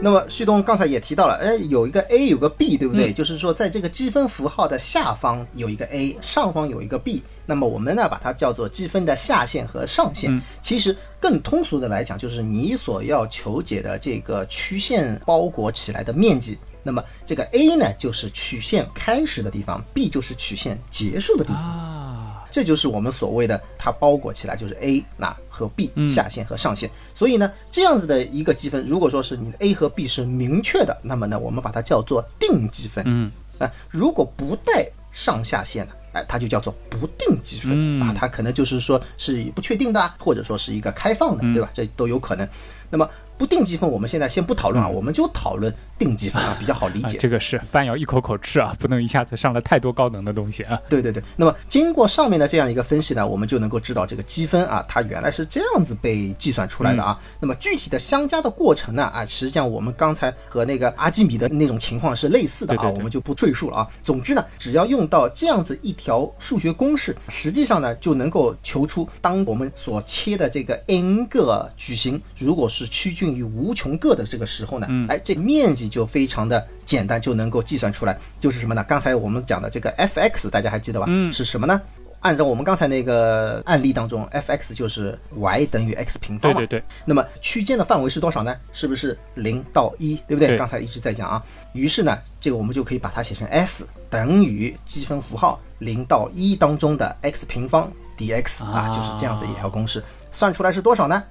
[0.00, 3.12] 那么旭东刚才也提到了，哎，有一个 a，有个 b，对不对？
[3.12, 10.40] 就是说在这个积分符号的下方有一个 a，上方有一个 b，那么我们呢把它叫做积分的下限和上限。
[10.62, 16.56] 其实更通俗的来讲，就是你所要求解的这个曲线包裹起来的面积。
[16.88, 21.62] 那么这个 A 呢就是曲线开始的地方，B 就是曲线结束的地方。
[21.62, 26.90] 啊，这就是我们所谓的它包裹起来就是 A 那和 B 嗯下限和上限。
[27.14, 33.04] 所以呢，这样子的一个积分，如果说是你的 A 和 B 是明确的，那么呢，我们把它叫做定积分。
[33.06, 41.68] 嗯啊，如果不带上下限呢，哎，它就叫做不定积分、嗯啊，它可能就是说是不确定的啊，或者说是一个开放的，对吧？
[41.74, 42.48] 这都有可能。
[42.88, 43.06] 那么
[43.38, 47.16] 不定积分，我们现在先不讨论啊，我们就讨论定积分啊，比较好理啊解。
[47.18, 50.76] 这个是饭要一口口吃啊， 不能一下子上了太多高能的东西啊。
[50.90, 57.16] 对对对，那么经过上面的这样一个分析呢，我们就能够知道这个积分啊，它原来是这样子被计算出来的啊。
[57.38, 63.88] 那么具体的相加的过程呢，啊，实际上我们刚才和那个阿基米德那种情况是类似的啊，对对对我们就不赘述了啊。
[64.02, 78.84] 总之呢，只要用到这样子一条数学公式，实际上呢就能够求出，当我们所切的这个 n 个矩形，如果是趋近于无穷个的这个时候呢，哎，这个面积就非常的简单，就能够计算出来，就是什么呢？
[78.84, 81.06] 刚才我们讲的这个 f(x) 大家还记得吧？
[81.08, 81.80] 嗯是什么呢？
[82.20, 86.58] 按照我们刚才那个案例当中，f(x) 就是 y 等于 x 平方嘛。
[86.58, 88.56] 对对对，那么区间的范围是多少呢？
[88.72, 90.48] 是不是零到一，对不对？
[90.48, 91.40] 对刚才一直在讲啊。
[91.74, 101.22] 于是呢，这个我们就可以把它写成 s 等于积分符号零到一当中的 x 平方 dx 啊，啊就是这样子一条公式，算出来是多少呢？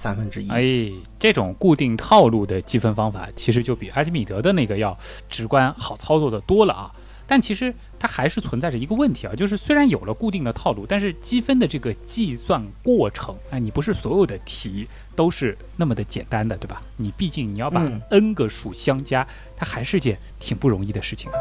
[0.00, 0.48] 三分之一。
[0.48, 4.96] 哎，这种固定套路的积分方法，其实就比阿基米德的那个要
[5.28, 6.90] 直观好操作的多了啊。
[7.26, 16.80] 但其实它还是存在着一个问题啊，就是虽然有了固定的套路，但是积分的这个计算过程，哎，你不是所有的题都是那么的简单的，对吧？
[16.96, 21.36] 你毕竟你要把嗯 n 个数相加，它还是件挺不容易的事情啊。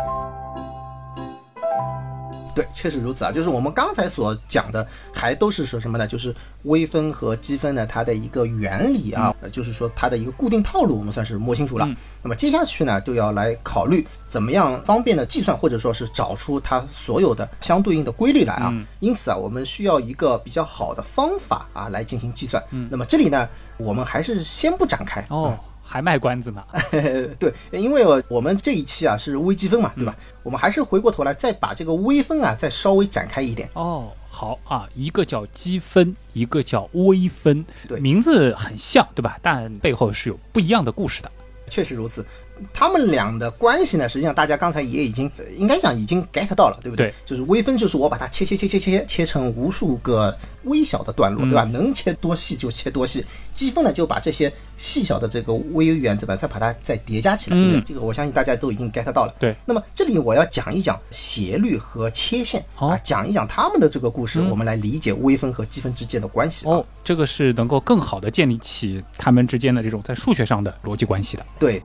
[2.59, 3.31] 对，确实如此啊。
[3.31, 6.05] 就是我们刚才所讲的，还都是说什么呢？
[6.05, 11.85] 就是微分和积分呢，它的一个原理啊，呃就是说它的一个固定套路，我们算是摸清楚了。
[11.85, 18.67] 嗯那么接下去呢，就要来考虑怎么样方便的计算，或者说是找出它所有的相对应的规律来啊。
[18.73, 22.61] 嗯因此啊，我们需要一个比较好的方法啊来进行计算。
[22.71, 25.57] 嗯那么这里呢，我们还是先不展开哦，
[25.89, 26.63] 还卖关子呢。
[27.39, 30.15] 对，因为我我们这一期啊是微积分嘛，对吧？
[30.43, 33.67] 我们还是回过头来再把这个微分啊再稍微展开一点。
[33.73, 39.39] 哦，好啊，一个叫积分，一个叫微分，对名字很像，对吧？
[39.41, 41.31] 但背后是有不一样的故事的。
[41.67, 42.25] 确实如此，
[42.73, 47.07] 他们俩的关系呢，实际上大家刚才也已经呃应该讲已经 get 到了，对不对？
[47.07, 51.63] 对就是微分，就是我把它切切切切切切成无数个微小的段落，对吧？
[51.63, 53.25] 能切多细就切多细。
[53.53, 57.79] 积分呢，就把这些细小的这个微原子吧，再把它再叠加起来，对不对？
[57.79, 59.33] 嗯这个我相信大家都已经 get 到了。
[59.39, 66.73] 对，那么这里我要讲一讲斜率和切线、哦啊，讲一讲他们的这个故事，嗯我们来理解微分和积分之间的关系啊。
[66.73, 71.45] 哦，这个是能够更好的建立起他们之间的这种在数学上的逻辑关系的。
[71.59, 71.83] 对，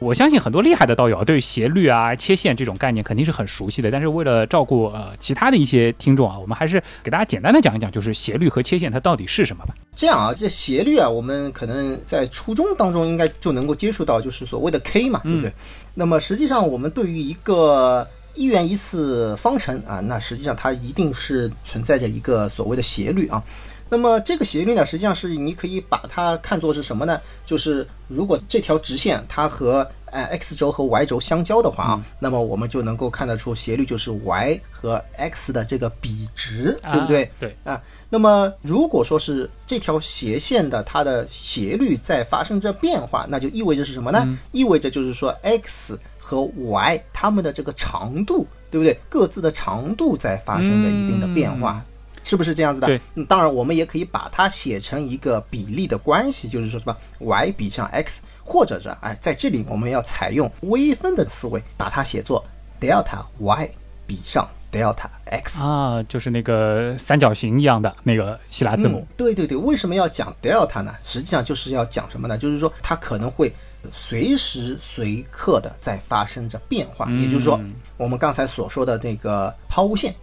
[0.00, 9.74] 我相信很多厉害的道友啊对于斜率啊、切线这种概念肯定是很熟悉的，但是为了照顾呃其他的一些听众啊，我们还是给大家简单的讲一讲，就是斜率和切线它到底是什么吧。
[9.94, 15.52] 这样啊，这斜率啊，我们可能在初中当中应该就能够接触到，就是所谓的 k 嘛，对不对？
[15.92, 23.42] 那么实际上我们对于一个一元一次方程啊，那实际上它一定是存在着一个所谓的斜率啊。
[23.90, 27.20] 那么这个斜率呢，实际上是你可以把它看作是什么呢？
[27.44, 37.24] 就是如果这条直线它和呃 x 轴和 y 轴相交的话啊，那么我们就能够看得出斜率就是 y 和 x 的这个比值，对不对？
[37.24, 44.24] 啊对，啊，那么如果说是这条斜线的它的斜率在发生着变化，那就意味着是什么呢？
[44.52, 48.96] 意味着就是说 x 和 y 它们的这个长度，对不对？
[49.08, 51.84] 各自的长度在发生着一定的变化。
[52.24, 52.86] 是不是这样子的？
[52.86, 62.44] 对嗯，当然我们也可以把它写成一个比例的关系，就是说什么 y 比上 x，或者是哎，在这里我们要采用微分的思维，把它写作
[62.80, 63.68] delta y
[64.06, 65.62] 比上 delta x。
[65.62, 69.14] 啊，就是那个三角形一样的那个希腊字母嗯。
[69.16, 70.94] 对对对，为什么要讲 delta 呢？
[71.02, 72.36] 实际上就是要讲什么呢？
[72.36, 73.52] 就是说它可能会
[73.92, 80.14] 随时随刻的在发生着变化，也就是说嗯我们刚才所说的这个抛物线。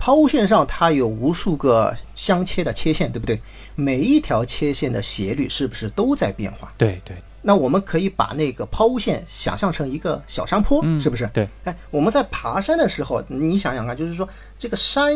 [0.00, 3.40] 抛物线上它有无数个相切的切线，对不对？
[3.76, 6.72] 每一条切线的斜率是不是都在变化？
[6.78, 11.28] 对对，那我们可以把那个抛物线想象成一个小山坡，嗯是不是？
[11.34, 14.26] 对，哎，我们在爬山的时候，你想想看，就是说
[14.58, 15.12] 这个山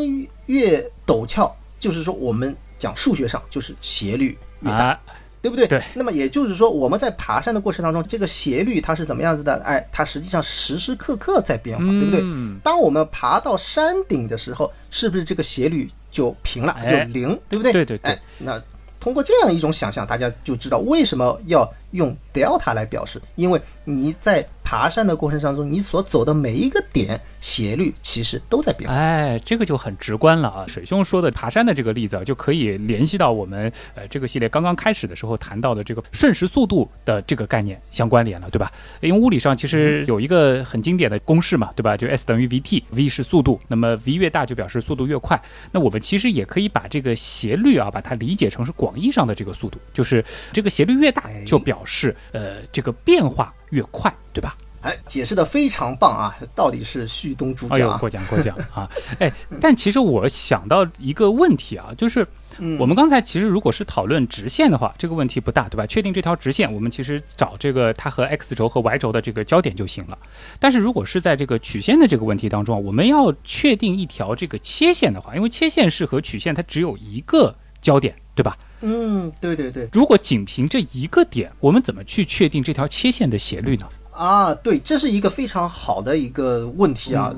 [0.46, 5.00] 越陡峭，就是说我们讲数学上就是斜率越大，啊，
[5.44, 5.66] 对不对？
[5.66, 9.60] 对那么也就是说，我们在爬山的过程当中，这个斜率它是怎么样子的？
[9.62, 12.20] 哎，它实际上时时刻刻在变化，对不对？
[12.22, 17.72] 嗯当我们爬到山顶的时候，是不是这个斜率就平了，哎就零，对不对？
[17.74, 18.58] 对对对哎，那
[18.98, 28.96] 通过这样一种想象，大家就知道为什么要用 delta 来表示，因为你在爬山的过程当中，你所走的每一个点斜率其实都在变化。
[28.96, 30.64] 哎，这个就很直观了啊！
[30.66, 38.72] 水兄说的爬山的这个例子啊，就可以联系到我们呃这个系列刚刚开始的时候谈到的这个瞬时速度的这个概念相关联了，对吧？
[39.00, 41.94] 因为物理上其实有一个很经典的公式嘛，对吧？
[41.94, 45.40] 就 S 等于 vt，v 是速度，那么 v 越大就表示速度越快。
[45.70, 54.56] 那我们其实也可以把这个斜率啊，把它理解成是广义上的这个速度，就是这个斜率越大，就表示呃这个变化越快，对吧？
[54.82, 56.36] 哎，解释的非常棒啊！
[56.54, 58.86] 到底是旭东主哎呦，讲啊，过奖过奖啊！
[59.18, 62.26] 哎，但其实我想到一个问题啊，就是
[62.58, 65.86] 嗯我们刚才其实如果是讨论直线的话，这个问题不大，对吧？
[65.86, 70.18] 确定这条直线，我们其实找这个它和 x 轴和 y 轴的这个交点就行了。
[70.60, 78.56] 但是如果是在这个曲线的这个问题当中，我们要确定一条这个切线的话，因为切线是和曲线它只有一个交点，对吧？
[78.80, 83.86] 嗯，对对对，如果仅凭这一个点，我们怎么去确定这条切线的斜率呢？
[84.12, 87.34] 啊，对，这是一个非常好的一个问题啊。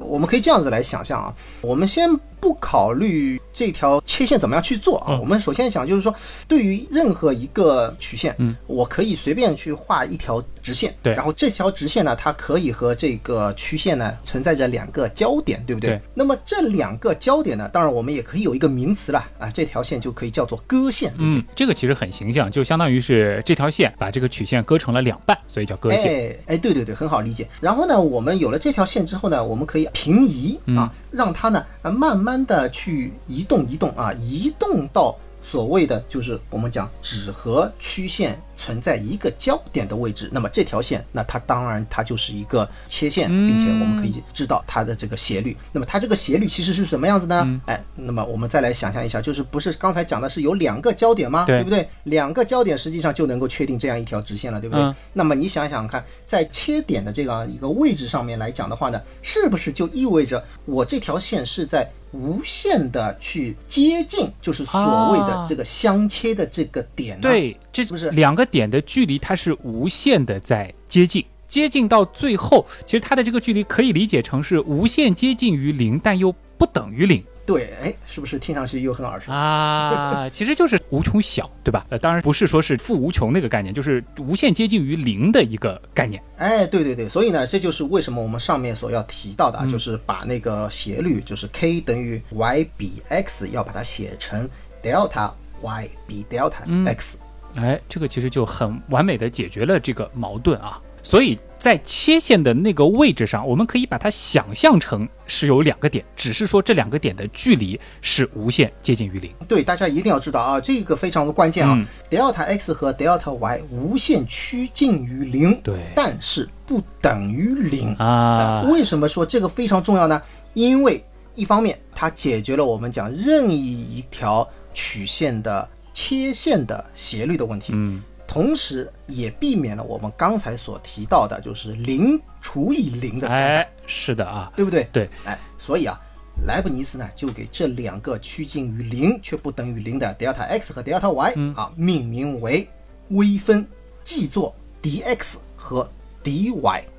[0.00, 2.10] 我们可以这样子来想象啊，我们先
[2.42, 6.12] 不考虑这条切线怎么样去做啊，嗯我们首先想就是说，
[6.48, 15.90] 对于任何一个曲线，嗯，我可以随便去画一条直线，对然后这条直线呢，它可以和这个曲线呢存在着两个交点，对不对？
[15.90, 21.26] 对那么这两个交点呢，当然我们也可以有一个名词了啊，这条线就可以叫做割线，对对？
[21.26, 26.02] 嗯，这个其实很形象，就相当于是这条线把这个曲线割成了两半，所以叫割线。
[26.12, 27.46] 哎哎，对对对，很好理解。
[27.60, 40.30] 然后呢，我们有了这条线之后呢，我们可以平移嗯啊，让它呢慢慢慢的去移动移动啊，移动到所谓的就是我们讲纸和曲线存在一个交点的位置。
[40.32, 45.56] 那么这条线，那它当然它就是一个切线，嗯并且我们可以知道它的这个斜率。
[45.72, 47.42] 那么它这个斜率其实是什么样子呢？
[47.44, 51.44] 嗯哎，那么我们再来想象一下，就是不是刚才讲的是有两个交点吗？
[51.46, 51.88] 对不对？
[52.04, 54.84] 两个交点实际上就能够确定这样一条直线了，对不对？
[54.84, 79.32] 嗯那么你想想看，在切点的这样一个位置上面来讲的话呢，是不是就意味着我这条线是在无限的去接近，就是所谓的这个相切的这个点呢？，对，这不是两个点的距离，它是无限的在接近，接近到最后，其实它的这个距离可以理解成是无限接近于零，但又不等于零对，哎，是不是听上去又很耳熟？
[79.32, 81.84] 啊， 其实就是无穷小，对吧？
[81.88, 86.22] 呃，当然不是说是负无穷那个概念，就是无限接近于零的一个概念。
[86.36, 94.48] 哎，对对对，所以呢，这就是为什么我们上面所要提到的就是把那个斜率，就是 k 等于 y 比 x，要把它写成
[94.80, 97.18] delta y 比 delta 嗯 x。
[97.56, 100.80] 哎，这个其实就很完美的解决了这个矛盾啊。
[101.04, 109.34] 所以在切线的那个位置上，我们可以把它想象成是有两个点，只是说这两个点的距离是无限接近于零。
[109.48, 117.92] 对，大家一定要知道啊，这个非常的关键啊、嗯 delta x 和 delta y 无限趋近于零，对但是不等于零。
[117.96, 120.22] 啊，为什么说这个非常重要呢？
[120.54, 134.88] 因为一方面它解决了我们讲任意一条曲线的切线的斜率的问题，嗯，同时也避免了我们刚才所提到的，就是零除以零的哎，是的啊，对不对？
[134.92, 136.00] 对，哎，所以啊，
[136.46, 142.66] 莱布尼茨呢就给这两个趋近于零却不等于零的 delta x 和 delta y、啊命名为
[143.10, 143.66] 微分，
[144.02, 145.88] 记作 dx 和
[146.24, 146.52] dy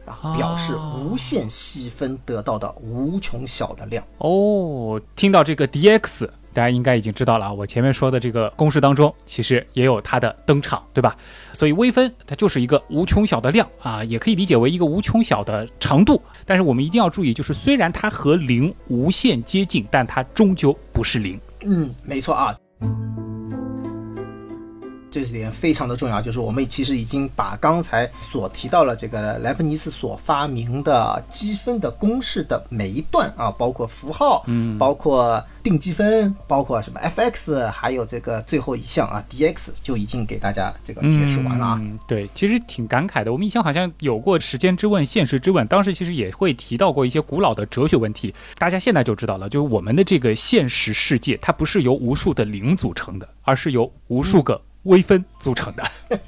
[0.06, 4.06] 啊，表示无限细分得到的无穷小的量。
[4.18, 7.54] 哦，听到这个 dx，大家应该已经知道了啊。
[7.54, 11.16] 我前面说的这个公式当中，其实也有它的登场，对吧？
[11.52, 16.22] 所以微分它就是一个无穷小的量啊，也可以理解为一个无穷小的长度。
[16.46, 21.40] 但是我们一定要注意，就是虽然它和零无限接近，但它终究不是零。
[21.66, 22.56] 嗯，没错啊。
[25.14, 41.80] 这点非常的重要，就是我们其实已经把刚才所提到了这个莱布尼茨所发明的积分的公式的每一段啊，包括符号，嗯，包括定积分，包括什么 f(x), 还有这个最后一项啊 dx，就已经给大家这个解释完了啊。
[41.80, 43.32] 嗯，对，其实挺感慨的。
[43.32, 48.34] 我们以前好像有过时间之问、现实之问，当时其实也会提到过一些古老的哲学问题。
[48.58, 55.84] 大家现在就知道了，就是我们的这个现实世界，它不是由无数的零组成的，而是由无数个微分组成的，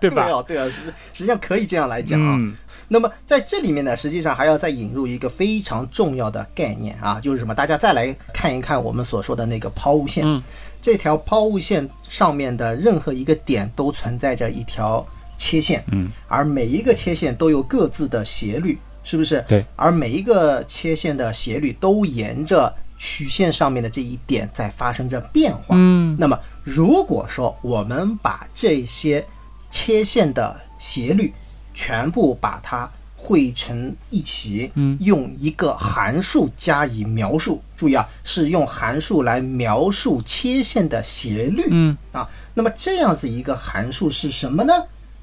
[0.00, 0.24] 对吧？
[0.24, 2.36] 对啊，对啊，实实际上可以这样来讲啊。
[2.38, 2.54] 嗯，
[2.88, 7.54] 那么在这里面呢，实际上还要再引入一个非常重要的概念啊，就是什么？
[7.54, 10.24] 大家再来看一看我们所说的那个抛物线。
[10.26, 10.42] 嗯，
[10.80, 15.06] 这条抛物线上面的任何一个点都存在着一条
[15.36, 15.84] 切线。
[15.92, 19.44] 嗯，而每一个切线都有各自的斜率，是不是？
[19.46, 19.64] 对。
[19.76, 25.76] 而每一个切线的斜率都沿着曲线上面的这一点在发生着变化。
[25.76, 26.38] 嗯，那么，
[26.68, 29.26] 如果说我们把这些
[29.70, 31.32] 切线的斜率
[31.72, 37.62] 全部把它汇成一起，嗯用一个函数加以描述。
[37.74, 41.64] 注意啊，是用函数来描述切线的斜率。
[41.70, 44.74] 嗯啊，那么这样子一个函数是什么呢？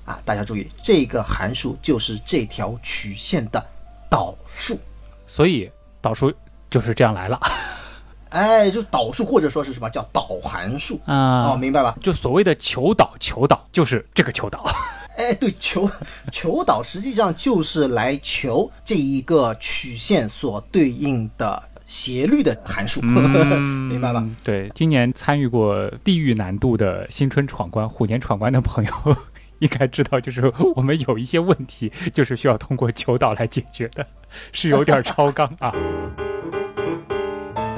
[0.04, 3.64] 啊，大家注意，这个函数就是这条曲线的
[4.10, 4.80] 导数。
[5.28, 5.70] 所以
[6.02, 6.34] 导数
[6.72, 7.40] 就是这样来了
[8.36, 11.00] 哎，就是导数或者说是什么叫导函数？
[11.06, 11.52] 啊。
[11.52, 11.96] 哦，明白吧？
[12.02, 14.64] 就所谓的求导，求导就是这个求导。
[15.16, 15.90] 哎，对，求
[16.30, 24.20] 求导实际上就是来求这一个曲线所对应的斜率的函数， 明白吧？
[24.20, 24.36] 嗯？
[24.44, 28.92] 对，今年参与过地狱难度的新春闯关、虎年闯关的朋友。
[29.60, 34.06] 应该知道，就是我们有一些问题，就是需要通过求导来解决的，
[34.52, 35.74] 是有点超纲啊。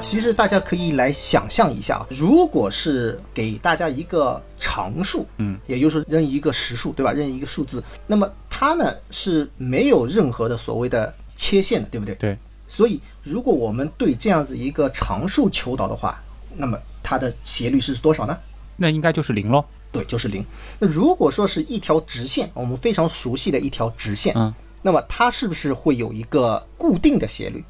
[0.00, 7.12] 其实大家可以来想象一下，如果是给大家一个常数，嗯，也就是说任意一个实数，对吧？
[7.12, 12.14] 任意一个数字，那么它呢是没有任何的所谓的切线的，对不对？
[12.14, 12.38] 对。
[12.68, 16.22] 所以，如果我们对这样子一个常数求导的话，
[16.56, 18.38] 那么它的斜率是多少呢？
[18.76, 19.64] 那应该就是零喽。
[19.90, 20.44] 对，就是零。
[20.78, 27.64] 那如果说是一条直线，我们非常熟悉的一条直线，嗯，那么它是不是会有一个固定的斜率？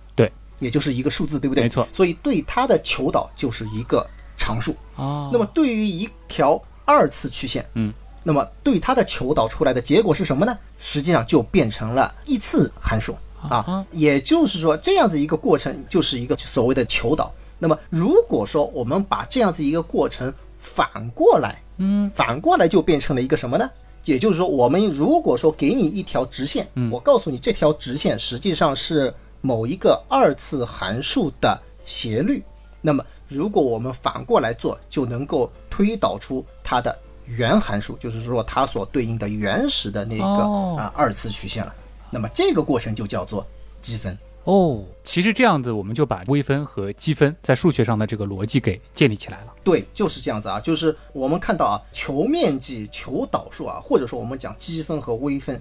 [0.59, 1.65] 对，也就是一个数字，对不对？
[1.65, 1.87] 没错。
[1.93, 4.77] 所以对它的求导就是一个常数。
[4.97, 7.93] 哦那么对于一条二次曲线，嗯，
[8.25, 10.59] 那么对它的求导出来的结果是什么呢？
[10.79, 13.87] 实际上就变成了一次函数啊啊。
[13.91, 17.33] 也就是说，这样子一个过程就是一个所谓的求导。
[17.59, 23.69] 那么如果说我们把这样子一个过程反过来，嗯，反过来就变成了一个什么呢？
[24.05, 32.43] 也就是说，我们如果说给你一条直线，嗯我告诉你这条直线实际上是某一个二次函数的斜率，
[32.81, 41.75] 那么如果我们反过来做，就能够推导出它的原函数，就是说它所对应的原始的那个啊、哦二次曲线了。
[42.11, 43.47] 那么这个过程就叫做
[43.81, 44.17] 积分。
[44.45, 49.53] 哦，其实这样子我们就把微分和积分在数学上的这个逻辑给建立起来了。
[49.63, 55.61] 对，就是这样子啊，就是我们看到啊，求面积、求导数啊，或者说我们讲积分和微分，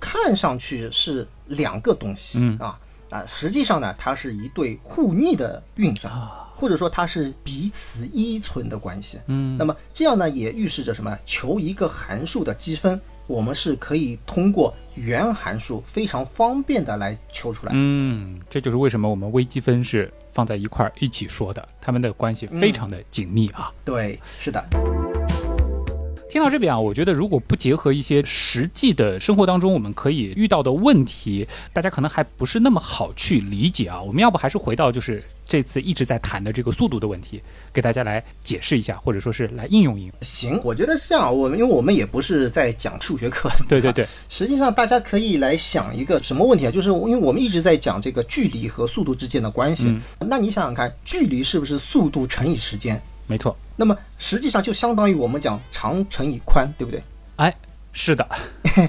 [0.00, 2.80] 看上去是两个东西、嗯啊
[3.12, 6.12] 啊，实际上呢，它是一对互逆的运算，
[6.54, 9.20] 或者说它是彼此依存的关系。
[9.26, 11.16] 嗯那么这样呢，也预示着什么？
[11.26, 17.72] 求一个函数的积分，我们是可以通过原函数非常方便的来求出来。
[17.74, 23.70] 嗯，这就是为什么我们微积分是放在一块儿一起说的，它们的关系非常的紧密啊。
[23.84, 24.64] 对，是的。
[26.32, 34.00] 听到这边啊，我觉得如果不结合一些实际的生活当中我们可以遇到的问题，大家可能还不是那么好去理解啊。
[34.00, 37.38] 我们要不还是回到就是这次一直在谈的这个速度的问题，
[37.70, 40.14] 给大家来解释一下，或者说是来应用应用。
[40.22, 41.36] 行，我觉得是这样。
[41.36, 46.70] 我们因为我们也不是在讲数学课，对对对，实际上，大家可以来想一个什么问题啊？
[46.70, 49.94] 就是因为我们一直在讲这个距离和速度之间的关系。
[50.18, 52.98] 那你想想看，距离是不是速度乘以时间？
[53.26, 53.56] 没错。
[53.76, 57.02] 那么实际上就相当于我们讲长乘以宽，对不对？
[57.36, 57.56] 哎，
[57.92, 58.28] 是的，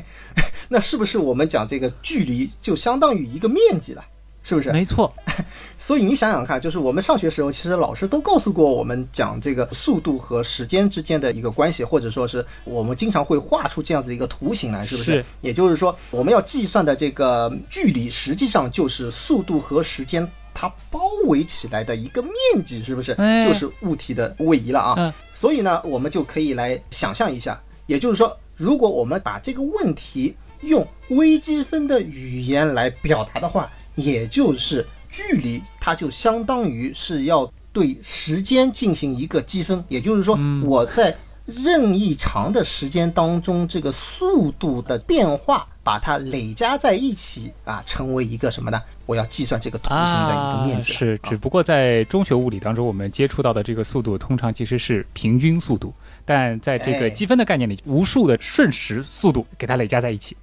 [0.69, 4.03] 那是不是我们讲这个距离就相当于一个面积了？
[4.45, 4.73] 是不是？
[4.73, 5.11] 没错。
[5.79, 15.21] 所以你想想看，就是我们上学时候，其实老师都告诉过我们讲这个速度和时间之间的一个关系，或者说是我们经常会画出这样子一个图形来，是不是？
[15.21, 22.31] 是也就是说，我们要计算的这个距离，实际上就是速度和时间它包围起来的一个面
[22.63, 23.11] 积，是不是？
[23.13, 24.95] 哎就是物体的位移了啊。
[24.97, 41.13] 嗯所以呢，我们就可以来想象一下，也就是说，如果我们把这个问题用微积分的语言来表达的话，也就是距离，它就相当于是要对时间进行一个积分，也就是说，我在
[41.45, 48.81] 任意长的时间当中，这个速度的变化，把它累加在一起啊，成为一个什么呢？
[49.05, 60.37] 我要计算这个图形的一个面积、啊、是，啊只不过在中学物理当中，我们接触到的这个速度通常其实是平均速度，但在这个哎积分的概念里，无数的瞬时速度给它累加在一起。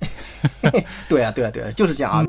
[1.09, 2.27] 对啊，对啊，对啊，就是这样啊。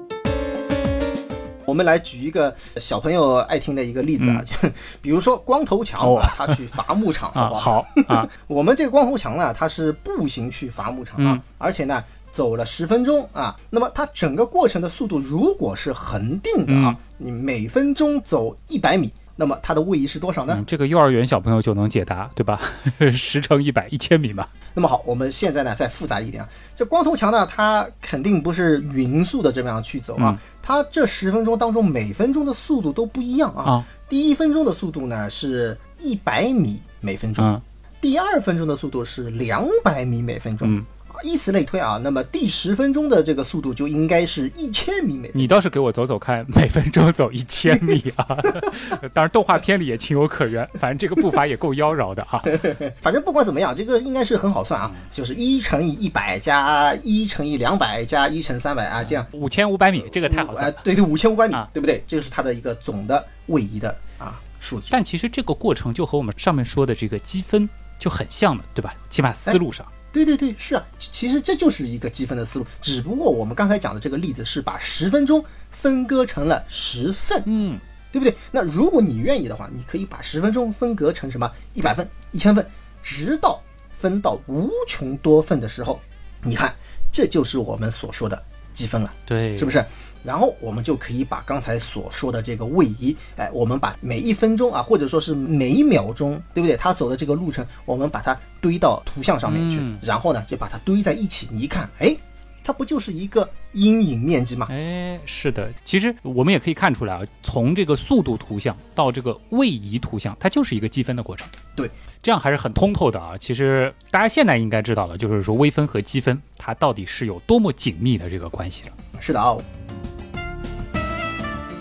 [1.71, 4.69] 我们来举一个小朋友爱听的一个例子啊，就
[5.01, 7.71] 比如说光头强哦啊，他去伐木场， 啊，好不好？
[7.71, 13.55] 好啊， 我们这个光头强呢，他是步行去伐木场啊，嗯而且呢走了十分钟啊。
[13.69, 19.09] 那么他整个过程的速度如果是恒定的啊，你每分钟走一百米，
[19.41, 20.53] 那么它的位移是多少呢？
[20.55, 22.61] 嗯，这个幼儿园小朋友就能解答，对吧？
[23.11, 24.45] 十乘一百，一千米嘛。
[24.75, 33.63] 那么好，我们现在呢再复杂一点啊，这光头强呢，他肯定不是匀速的这么样去走啊，他这十分钟当中每分钟的速度都不一样啊。
[33.63, 37.59] 啊，第一分钟的速度呢是一百米每分钟，嗯
[37.99, 40.83] 第二分钟的速度是两百米每分钟。
[41.23, 45.31] 嗯以此类推啊，那么第十分钟的这个速度就应该是一千米每。
[45.33, 48.37] 你倒是给我走走看，每分钟走一千米啊！
[49.13, 52.41] 当然，动画片里也情有可原，反正这个步伐也够妖娆的啊。
[53.01, 59.25] 反正不管怎么样，这个应该是很好算啊，就是一乘以一百加一乘以两百加一乘三百啊，这样。
[59.31, 62.03] 五千五百米，这个太好算对对，五千五百米啊，对不对？
[62.07, 64.87] 这个是它的一个总的位移的啊数据。
[64.89, 67.69] 但其实这个过程就和我们上面说的这个积分
[67.99, 68.93] 就很像的，对吧？
[69.09, 69.85] 起码思路上。
[70.11, 77.79] 对对对，是啊，其其实这就是一个积分的思路，只不过我们刚才讲的这个例子是把十分钟分割成了十份，嗯，
[78.11, 78.35] 对不对？
[78.51, 82.65] 那如果你愿意的话，你可以把十分钟分割成什么一百份、一千份，
[83.01, 83.61] 直到
[83.93, 85.99] 分到无穷多份的时候，
[86.43, 86.73] 你看，
[87.11, 88.43] 这就是我们所说的
[88.73, 89.83] 积分了，对，是不是？
[90.23, 96.77] 然后我们就可以把刚才所说的这个位移，哎，我们把每一分钟啊，或者说是每一秒钟，对不对？
[96.77, 101.47] 它走的这个路程，我们把它堆到图像上面去，嗯然后呢，就把它堆在一起。
[101.51, 102.15] 你一看，哎，
[102.63, 104.67] 它不就是一个阴影面积吗？
[104.69, 111.47] 哎，是的，其实我们也可以看出来啊，从这个速度图像到这个位移图像，它就是一个积分的过程。
[111.75, 111.89] 对，
[112.21, 113.35] 这样还是很通透的啊。
[113.37, 118.91] 其实大家现在应该知道了，就是说微分和积分它到底是有多么紧密的这个关系了。
[119.19, 119.57] 是的啊。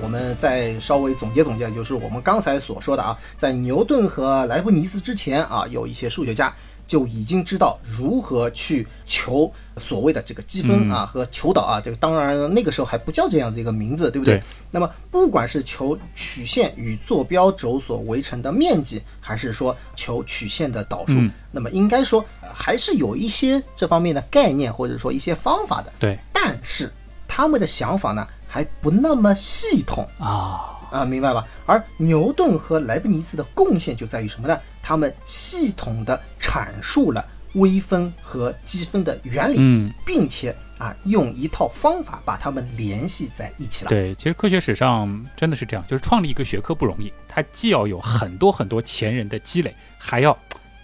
[0.03, 6.55] 我们再稍微总结总结，就是我们刚才所说的啊，在牛顿和莱布尼兹之前啊，有一些数学家
[6.87, 11.81] 就已经知道如何去求所谓的这个积分啊、和求导啊。
[11.81, 14.39] 这个当然那个时候还不叫这样子一个名字，对不对？
[14.39, 25.93] 对那么不管是求曲线与坐标轴所围成的面积，还是说求曲线的导数，嗯那么应该说呃还是有一些这方面的概念或者说一些方法的。
[26.01, 26.91] 对但是
[27.29, 31.47] 他们的想法呢还不那么系统啊，啊，明白吧？
[31.65, 34.59] 而牛顿和莱布尼茨的贡献就在于什么呢？
[34.83, 37.25] 他们系统的阐述了
[37.55, 43.89] 微分和积分的原理，嗯，并且啊用一套方法把它们联系在一起了。
[43.89, 50.37] 对，其实科学史上真的是这样，就是创立一个学科不容易，它既要有很多很多前人的积累，还要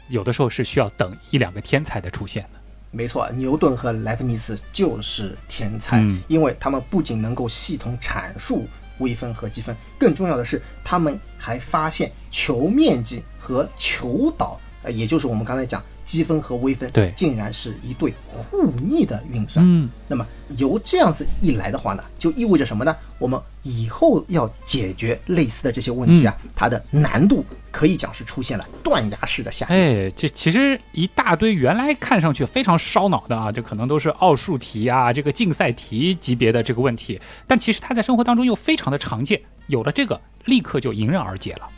[0.08, 2.60] 有的时候是需要等一两个天才的出现的。
[2.90, 6.22] 没错，牛顿和莱布尼茨就是天才，嗯。
[6.28, 8.66] 因为他们不仅能够系统阐述
[8.98, 19.62] 微分和积分，更重要的是，他们还发现球面积和球导，呃，也就是我们刚才讲积分和微分，对竟然是一对互逆的运算。
[19.68, 20.24] 嗯，那么
[20.56, 22.96] 由这样子一来的话呢，就意味着什么呢？
[23.18, 29.76] 我们以后要解决类似的这些问题啊，嗯它的难度可以讲是出现了断崖式的下跌。
[29.76, 41.68] 哎，这其实一大堆原来看上去非常烧脑的啊，这可能都是奥数题啊，这个竞赛题级别的这个问题，但其实它在生活当中又非常的常见，有了这个立刻就迎刃而解了。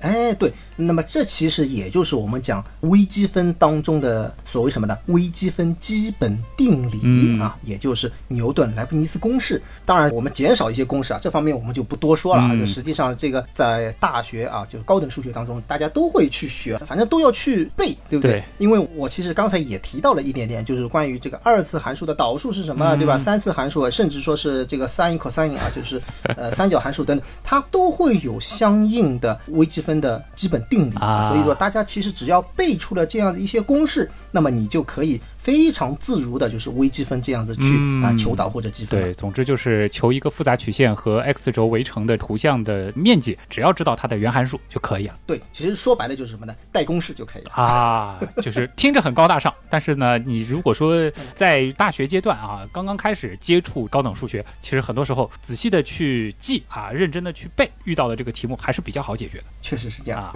[0.00, 4.96] 哎，对，那么这其实也就是我们讲微积分当中的所谓什么呢？
[5.06, 9.60] 微积分基本定理、嗯啊，也就是牛顿莱布尼茨公式。
[9.84, 12.50] 当然，我们减少一些公式啊，这方面我们就不多说了啊。
[12.52, 18.32] 嗯这实际上，这个在大学啊，就是高等数学当中，大家都会去学，反正都要去背，对不对？
[18.32, 23.18] 对因为我其实刚才也提到了一点点，就是关于这个二次函数的导数是什么，对吧？
[23.18, 26.00] 三次函数，甚至说是这个 sin、cosine 啊，就是
[26.36, 31.28] 呃三角函数等等，它都会有相应的微积分的基本定理啊。
[31.28, 37.62] 所以说，大家其实只要背出了这样的一些公式，那么你就可以非常自如的，就是微积分这样子去
[38.02, 39.06] 啊、嗯求导或者积分了。
[39.06, 46.52] 对，总之就是求一个复杂曲线和 x 轴围成的图像的面积，只要知道它的原函数就可以了对，其实说白了就是什么呢？
[46.72, 47.52] 带公式就可以了。
[47.52, 48.18] 啊。
[48.42, 59.44] 就是听着很高大上，但是呢，你如果说在大学阶段啊，刚刚开始接触高等数学，其实很多时候仔细的去记啊，认真的去背，遇到的这个题目还是比较好解决的。
[59.60, 60.24] 确实是这样。
[60.24, 60.32] 啊。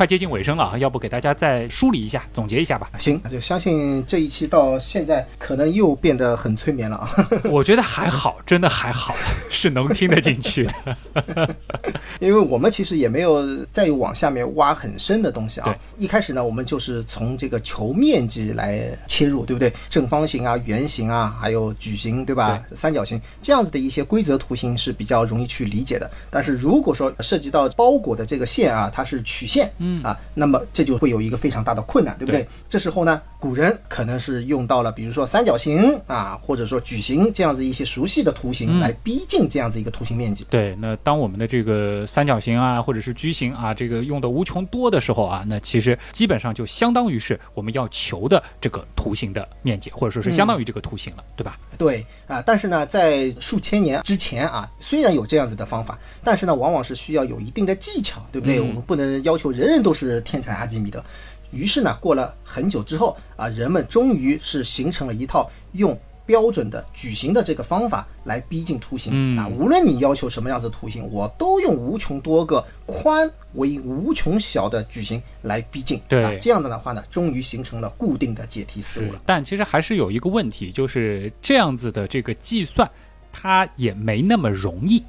[0.00, 2.90] 快接近尾声了啊，要不给大家再梳理一下、总结一下吧？
[2.98, 7.28] 行，就相信这一期到现在可能又变得很催眠了啊。
[7.52, 9.14] 我觉得还好，真的还好，
[9.52, 11.54] 是能听得进去的。
[12.18, 15.76] 因为我们其实也没有再往下面挖很深的东西啊。
[15.98, 19.70] 一开始呢，我们就是从这个球面积来切入，对不对？
[19.90, 22.64] 正方形啊、圆形啊，还有矩形，对吧？
[22.74, 26.10] 三角形这样子的一些规则图形是比较容易去理解的。
[26.30, 32.42] 但是如果说涉及到包裹的这个线啊，它是曲线，嗯啊，那么这就会有一个非常大的困难，对不对？
[32.42, 40.44] 对这时候呢，古人可能是用到了，比如说三角形啊，或者说矩形这样子一些熟悉的图形来逼近这样子一个图形面积。
[40.50, 51.58] 对，那当我们的这个三角形啊，或者是矩形啊，这个用的无穷多的时候啊，那其实基本上就相当于是我们要求的这个图形的面积，或者说是相当于这个图形了，对吧？
[51.78, 58.60] 对啊，但是呢，在数千年之前啊，虽然有这样子的方法，但是呢，往往是需要有一定的技巧，对不对？
[58.60, 61.02] 我们不能要求人人都是天才阿基米德。
[61.50, 69.48] 于是呢，过了很久之后啊，人们终于是形成了一套用标准的矩形的这个方法来逼近图形啊。
[69.48, 76.00] 无论你要求什么样子的图形，我都用无穷多个宽为无穷小的矩形来逼近。
[76.08, 79.20] 对，这样的的话呢，终于形成了固定的解题思路了。
[79.26, 82.88] 但其实还是有一个问题，就是这样子的这个计算，
[83.32, 85.02] 它也没那么容易。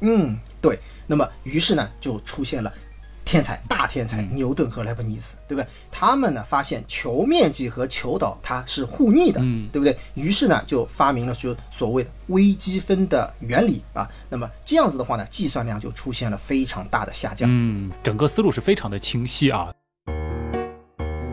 [0.00, 0.78] 嗯，对。
[1.06, 2.72] 那么于是呢，就出现了。
[3.30, 5.66] 天才大天才牛顿和莱布尼茨，对不对？
[5.88, 9.96] 他们呢发现球面积和球岛它是互逆的，对不对？
[10.14, 14.10] 于是呢就发明了就所谓的微积分的原理啊。
[14.28, 17.48] 那么这样子的话呢，计算量就出现了非常大的下降。
[17.48, 19.72] 嗯，整个思路是非常的清晰啊。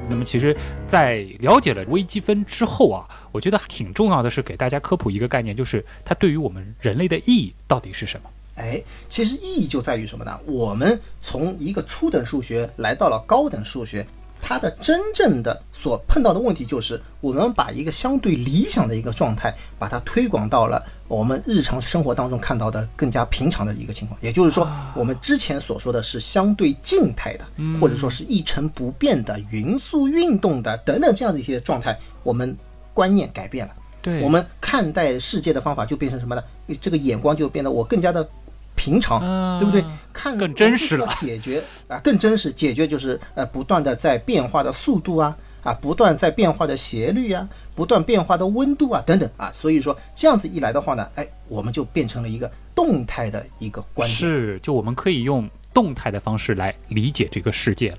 [0.08, 0.56] 那么其实，
[0.88, 8.30] 在了解了微积分之后啊，我觉得挺重要的是给大家科普一个概念，就是它对于我们人类的意义到底是什么。
[8.58, 10.38] 哎，其实意义就在于什么呢？
[10.46, 14.06] 我们从一个初等数学来到了高等数学，
[14.42, 24.20] 它的真正的所碰到的问题就是，我们把一个相对理想的一个状态，把它推广到了我们日常生活当中看到的更加平常的一个情况。
[24.24, 27.46] 也就是说，我们之前所说的是相对静态的，
[27.80, 32.58] 或者说是一成不变的匀速运动的等等这样的一些状态，我们
[32.92, 36.42] 观念改变了，对我们看待世界的方法就变成什么呢？
[36.82, 38.28] 这个眼光就变得我更加的。
[38.78, 39.20] 平常，
[39.60, 39.84] 对不对？
[40.14, 41.06] 看更真实了。
[41.20, 42.54] 解决啊，更真实。
[42.54, 49.52] 解决就是呃，不断的在变化的速度啊，啊，不断在变化的斜率啊，不断变化的温度啊，等等啊。
[49.54, 54.18] 所以说这样子一来的话呢，哎，我们就变成了一个动态的一个观点。
[54.18, 57.98] 是，就我们可以用动态的方式来理解这个世界了。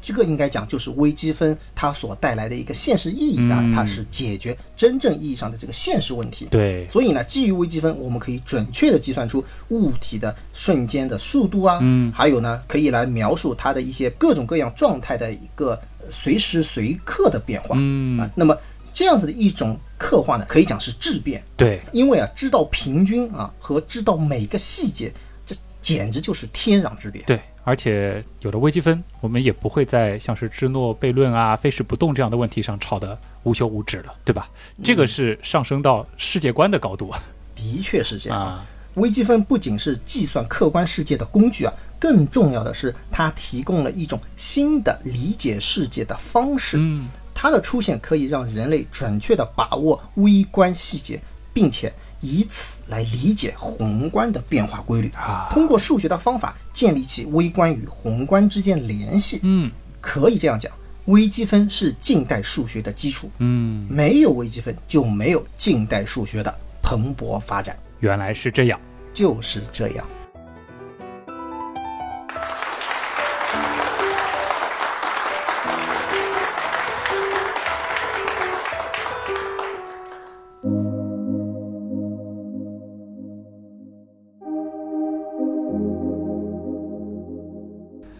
[0.00, 6.46] 这个应该讲就是微积分它所带来的一个现实意义啊，它是解决真正意义上的这个现实问题。
[6.50, 15.78] 对，所以呢，基于微积分，我们可以准确的计算出物体的瞬间的速度啊，嗯，还有呢，可以来描述它的一些各种各样状态的一个
[16.10, 17.74] 随时随刻的变化。
[17.78, 18.56] 嗯啊，那么
[18.92, 21.42] 这样子的一种刻画呢，可以讲是质变。
[21.56, 25.12] 对，因为啊，知道平均啊和知道每个细节，
[25.44, 27.20] 这简直就是天壤之别。
[27.22, 27.40] 对。
[27.68, 34.48] 而且有了微积分，我们也不会在像是芝诺悖论啊、非时不动这样的问题上吵得无休无止了，对吧？
[34.82, 37.12] 这个是上升到世界观的高度。
[37.54, 38.66] 的确是这样啊。
[38.94, 46.78] 微积分不仅是计算客观世界的工具啊，更重要的是它提供了一种新的理解世界的方式。
[46.80, 51.20] 嗯，它的出现可以让人类准确地把握微观细节，
[51.52, 51.92] 并且。
[52.20, 59.40] 以此来理解宏观的变化规律啊，通过数学的方法建立起微观与宏观之间联系。
[59.42, 60.72] 嗯，可以这样讲，
[61.06, 63.30] 微积分是近代数学的基础。
[63.38, 67.76] 嗯，没有微积分就没有近代数学的蓬勃发展。
[68.00, 68.80] 原来是这样，
[69.12, 70.06] 就是这样。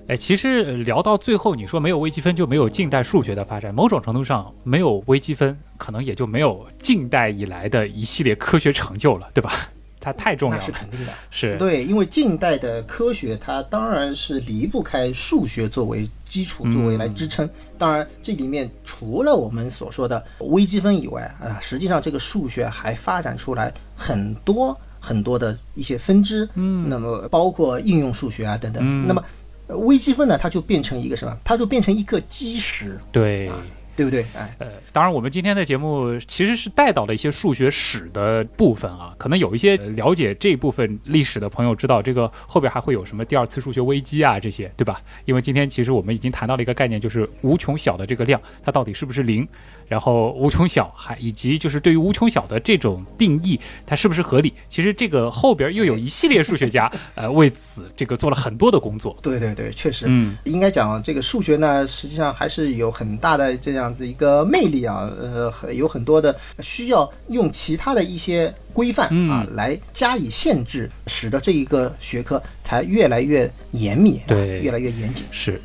[0.08, 9.68] 哎，其实聊到最后，你说没有微积分就没有近代数学的发展，某种程度上没有微积分，可能也就没有近代以来的一系列科学成就了，对吧？
[10.00, 17.46] 它太重要了，那是肯定的，是对，因为近代的科学它当然是离不开数学作为基础，作为来支撑。
[17.76, 29.22] 当然，这里面除了我们所说的微积分以外啊，实际上这个数学还发展出来很多很多的一些分支，嗯，那么包括应用数学啊等等，那么。
[29.68, 31.36] 微积分呢，它就变成一个什么？
[31.44, 33.50] 它就变成一个基石，对，
[33.94, 34.24] 对不对？
[34.34, 45.00] 哎，呃，当然，我们今天的节目其实是带到了一些数学史的部分啊，可能有一些了解这一部分历史的朋友知道，这个后边还会有什么第二次数学危机啊这些，对吧？
[45.24, 49.46] 因为今天其实我们已经谈到了一个概念，就是无穷小的这个量，它到底是不是零？
[49.88, 54.52] 然后无穷小还以及就是对于无穷小的这种定义，它是不是合理？
[54.68, 59.16] 其实这个后边又有一系列数学家呃为此这个做了很多的工作。
[59.22, 75.24] 对对对，确实，嗯，应该讲这个数学呢，实际上还是有很大的这样子一个魅力啊，呃，有很多的需要用其他的一些规范啊来加以限制，使得这一个学科才越来越严密，对，越来越严谨。
[75.30, 75.60] 是。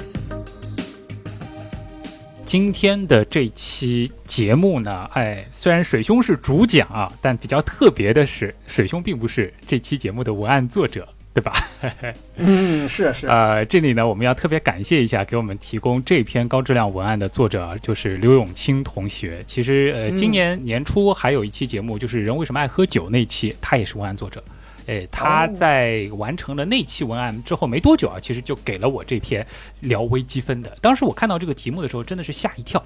[2.54, 11.10] 今天的这期节目呢，哎，虽然水兄是主讲啊，但比较特别的是，水兄并不是这期节目的文案作者。
[11.34, 11.52] 对吧？
[12.38, 13.26] 嗯，是是。
[13.26, 19.44] 呃，这里呢，我们要特别感谢一下给我们提供这篇高质量文案的作者，就是刘永清同学。
[19.48, 24.44] 其实，呃，今年年初还有一期节目，就是人为什么爱喝酒那期，他也是文案作者。
[24.88, 29.46] 哎，他在完成了那期文案之后没多久啊，其实就给了我这篇
[29.82, 30.78] 聊微积分的。
[30.82, 32.84] 当时我看到这个题目的时候，真的是吓一跳。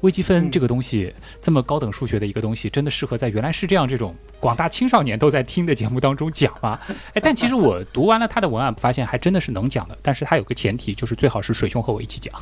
[0.00, 6.78] 微积分这个东西，这么高等数学的一个东西，真的适合在原来是这样这种广大青少年都在听的节目当中讲吗？
[7.14, 9.96] 哎，但其实我读完了他的文案，发现还真的是能讲的。
[10.02, 12.34] 但是他有个前提，就是最好是水兄和我一起讲。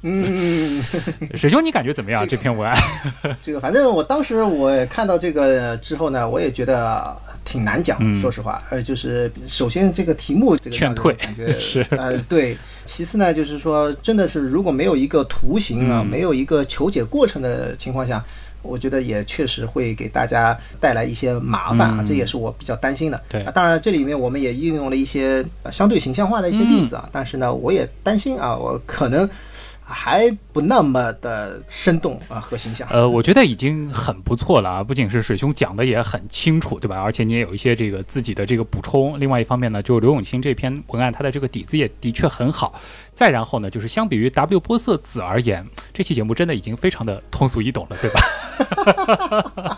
[0.00, 0.82] 嗯，
[1.36, 2.26] 水兄，你感觉怎么样？
[2.26, 2.78] 这篇文案？
[3.42, 7.14] 这个反正我当时我看到这个之后呢，我也觉得
[7.48, 7.98] 挺难讲。
[8.18, 12.56] 说实话，呃，就是首先这个题目这个劝退感觉 是呃对。
[12.84, 16.64] 其次呢，就是说真的是如果没有一个图形啊，没有一个。
[16.64, 18.22] 求解过程的情况下，
[18.62, 23.22] 我觉得也确实会给大家带来一些麻烦啊，这也是我比较担心的。
[23.28, 29.28] 对，当然这里面我们也运用了一些相对形象化的一些例子啊，但是呢，我也担心啊，我可能。
[29.90, 37.00] 还不那么的生动啊和形象，呃，我觉得已经很不错了啊，不仅是水兄讲的也很清楚，对吧？
[37.00, 39.18] 而且你也有一些这个自己的这个补充。
[39.18, 42.78] 另外一方面呢，就刘永清这篇文案，他的这个底子也的确很好。
[43.14, 49.77] 再然后呢，就是相比于 W 波色子而言，这期节目真的已经非常的通俗易懂了，对吧？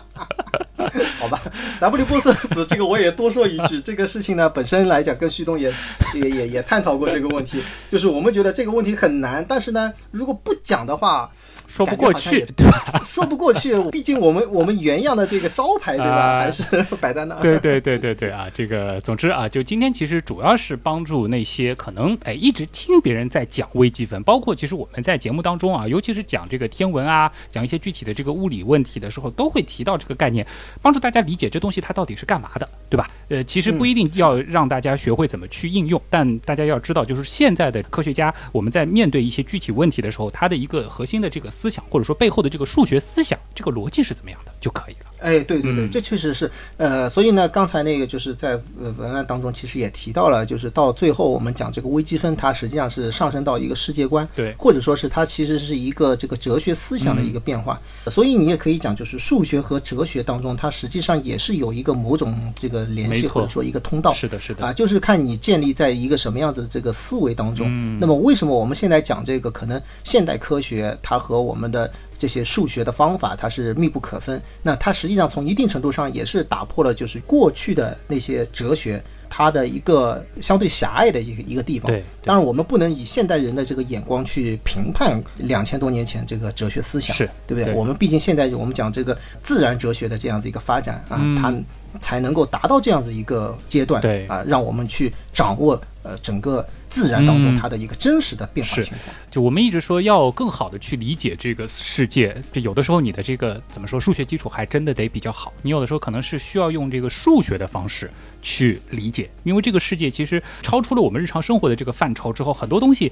[1.81, 5.73] ，W 波色子这个我也多说一句， 这个事情呢本身来讲跟旭东也
[6.13, 11.29] 也也也探讨过这个问题，就是我们觉得这个问题很难，但是呢如果不讲的话。
[11.71, 12.83] 说不过去，对吧？
[13.05, 16.39] 说不过去，毕竟我们我们原样的这个招牌，对吧？
[16.41, 16.63] 还是
[16.99, 17.41] 摆在那儿。
[17.41, 18.47] 对对对对对啊！
[18.53, 30.45] 这个，总之啊，就今天其实主要是帮助那些可能哎一直听别人在讲微积分，包括其实我们在节目当中啊，尤其是讲这个天文啊，讲一些具体的这个物理问题的时候，都会提到这个概念，
[30.81, 33.09] 帮助大家理解这东西它到底是干嘛的，对吧？
[33.29, 42.41] 呃，其实不一定要让大家学会怎么去应用，但大家要知道，就是现在的科学家，我们在面对一些具体问题的时候，他的一个核心的这个思想，或者说背后。
[42.41, 45.10] 的这个数学思想，这个逻辑是怎么样的就可以了。
[45.21, 48.59] 哎，对对对，这确实是，呃，所以呢，刚才那个就是在
[48.97, 57.79] 文案当中其实也提到了，就是到最后我们讲这个微积分，它实际上是上升到一个世界观，对，或者说是它其实是一个这个哲学思想的一个变化。
[58.07, 64.13] 所以你也可以讲，就是数学和哲学当中，它实际上也是有一个某种这个联系，或者说一个通道。
[64.13, 67.69] 是的，是的，啊，就是看你建立在一个什么样子的这个思维当中。
[67.99, 71.91] 那么为什么我们现在讲这个可能现代科学它和我们的
[72.21, 74.39] 这些数学的方法它是密不可分？
[74.61, 81.91] 那它实际上从一定程度上也是打破了就是过去的那些哲学它的一个相对狭隘的一个一个地方。
[81.91, 87.73] 对，当然我们不能以现代人的这个眼光去评判两千多年前这个哲学思想，是对不对？
[87.73, 91.51] 我们毕竟现在我们讲这个自然哲学的这样子一个发展啊，它
[91.99, 94.01] 才能够达到这样子一个阶段。
[94.01, 96.65] 对啊，让我们去掌握呃整个。
[96.91, 108.11] 自然当中它的一个真实的变化情况，就我们一直说要更好的去理解这个世界，这有的时候你的这个怎么说数学基础还真的得比较好，你有的时候可能是需要用这个数学的方式
[108.41, 113.09] 去理解，因为这个世界其实超出了我们日常生活的这个范畴之后，很多东西。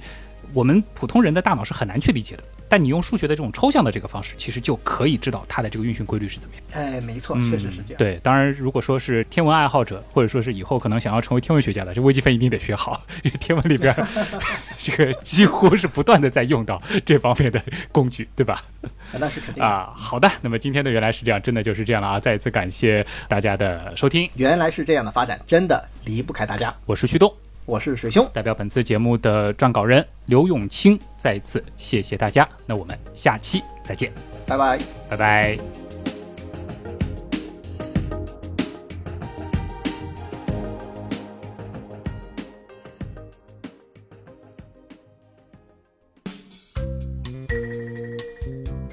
[0.52, 6.64] 我们普通人的大脑是很难去理解的，但你用数学的这种抽象的这个方式，其实就可以知道它的这个运行规律是怎么样。
[6.72, 7.98] 哎，没错，确实是这样。
[7.98, 13.94] 对，当然，如果说是天文爱好者，或者说是以后可能想要成为天文学家的，这微积分一定得学好，因为天文里边
[14.78, 18.64] 这个几乎是不断的在用到这方面的工具，对吧？
[19.12, 19.92] 那是肯定啊。
[19.96, 22.20] 好的，那么今天的原来是这样，真的就是这样了啊！
[22.20, 24.28] 再一次感谢大家的收听。
[24.34, 26.74] 原来是这样的发展，真的离不开大家。
[26.86, 27.49] 我是旭东。
[27.66, 32.48] 我是水兄，代表本次节目的撰稿人刘永清，再一次谢谢大家。
[32.66, 34.12] 那我们下期再见，
[34.46, 35.58] 拜拜，拜拜。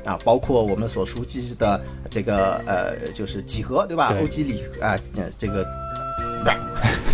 [0.05, 4.15] 啊，包括我们所熟悉的这个呃，就是几何，对吧？
[4.21, 4.95] 欧几里啊，
[5.37, 5.67] 这个，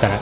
[0.00, 0.18] 再来。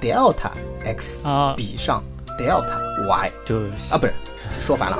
[0.00, 0.50] delta
[0.82, 2.02] x 啊比上
[2.38, 3.60] delta y 就
[3.90, 4.14] 啊不是
[4.62, 4.98] 说反了，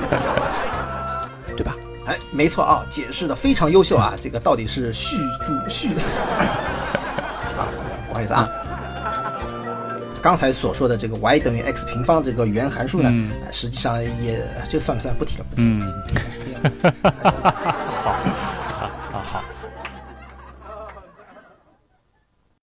[1.57, 1.75] 对吧？
[2.05, 4.13] 哎，没错啊，解释的非常优秀啊。
[4.21, 5.95] 这个到底是序主序
[7.57, 7.65] 啊？
[8.07, 8.47] 不好意思啊。
[10.21, 13.11] 刚才所说的这个 y 等于 x 平方这个原函数呢，
[13.51, 15.81] 实际上也就算了算了，不提了，不提了。
[15.81, 15.81] 嗯，
[18.03, 18.15] 好。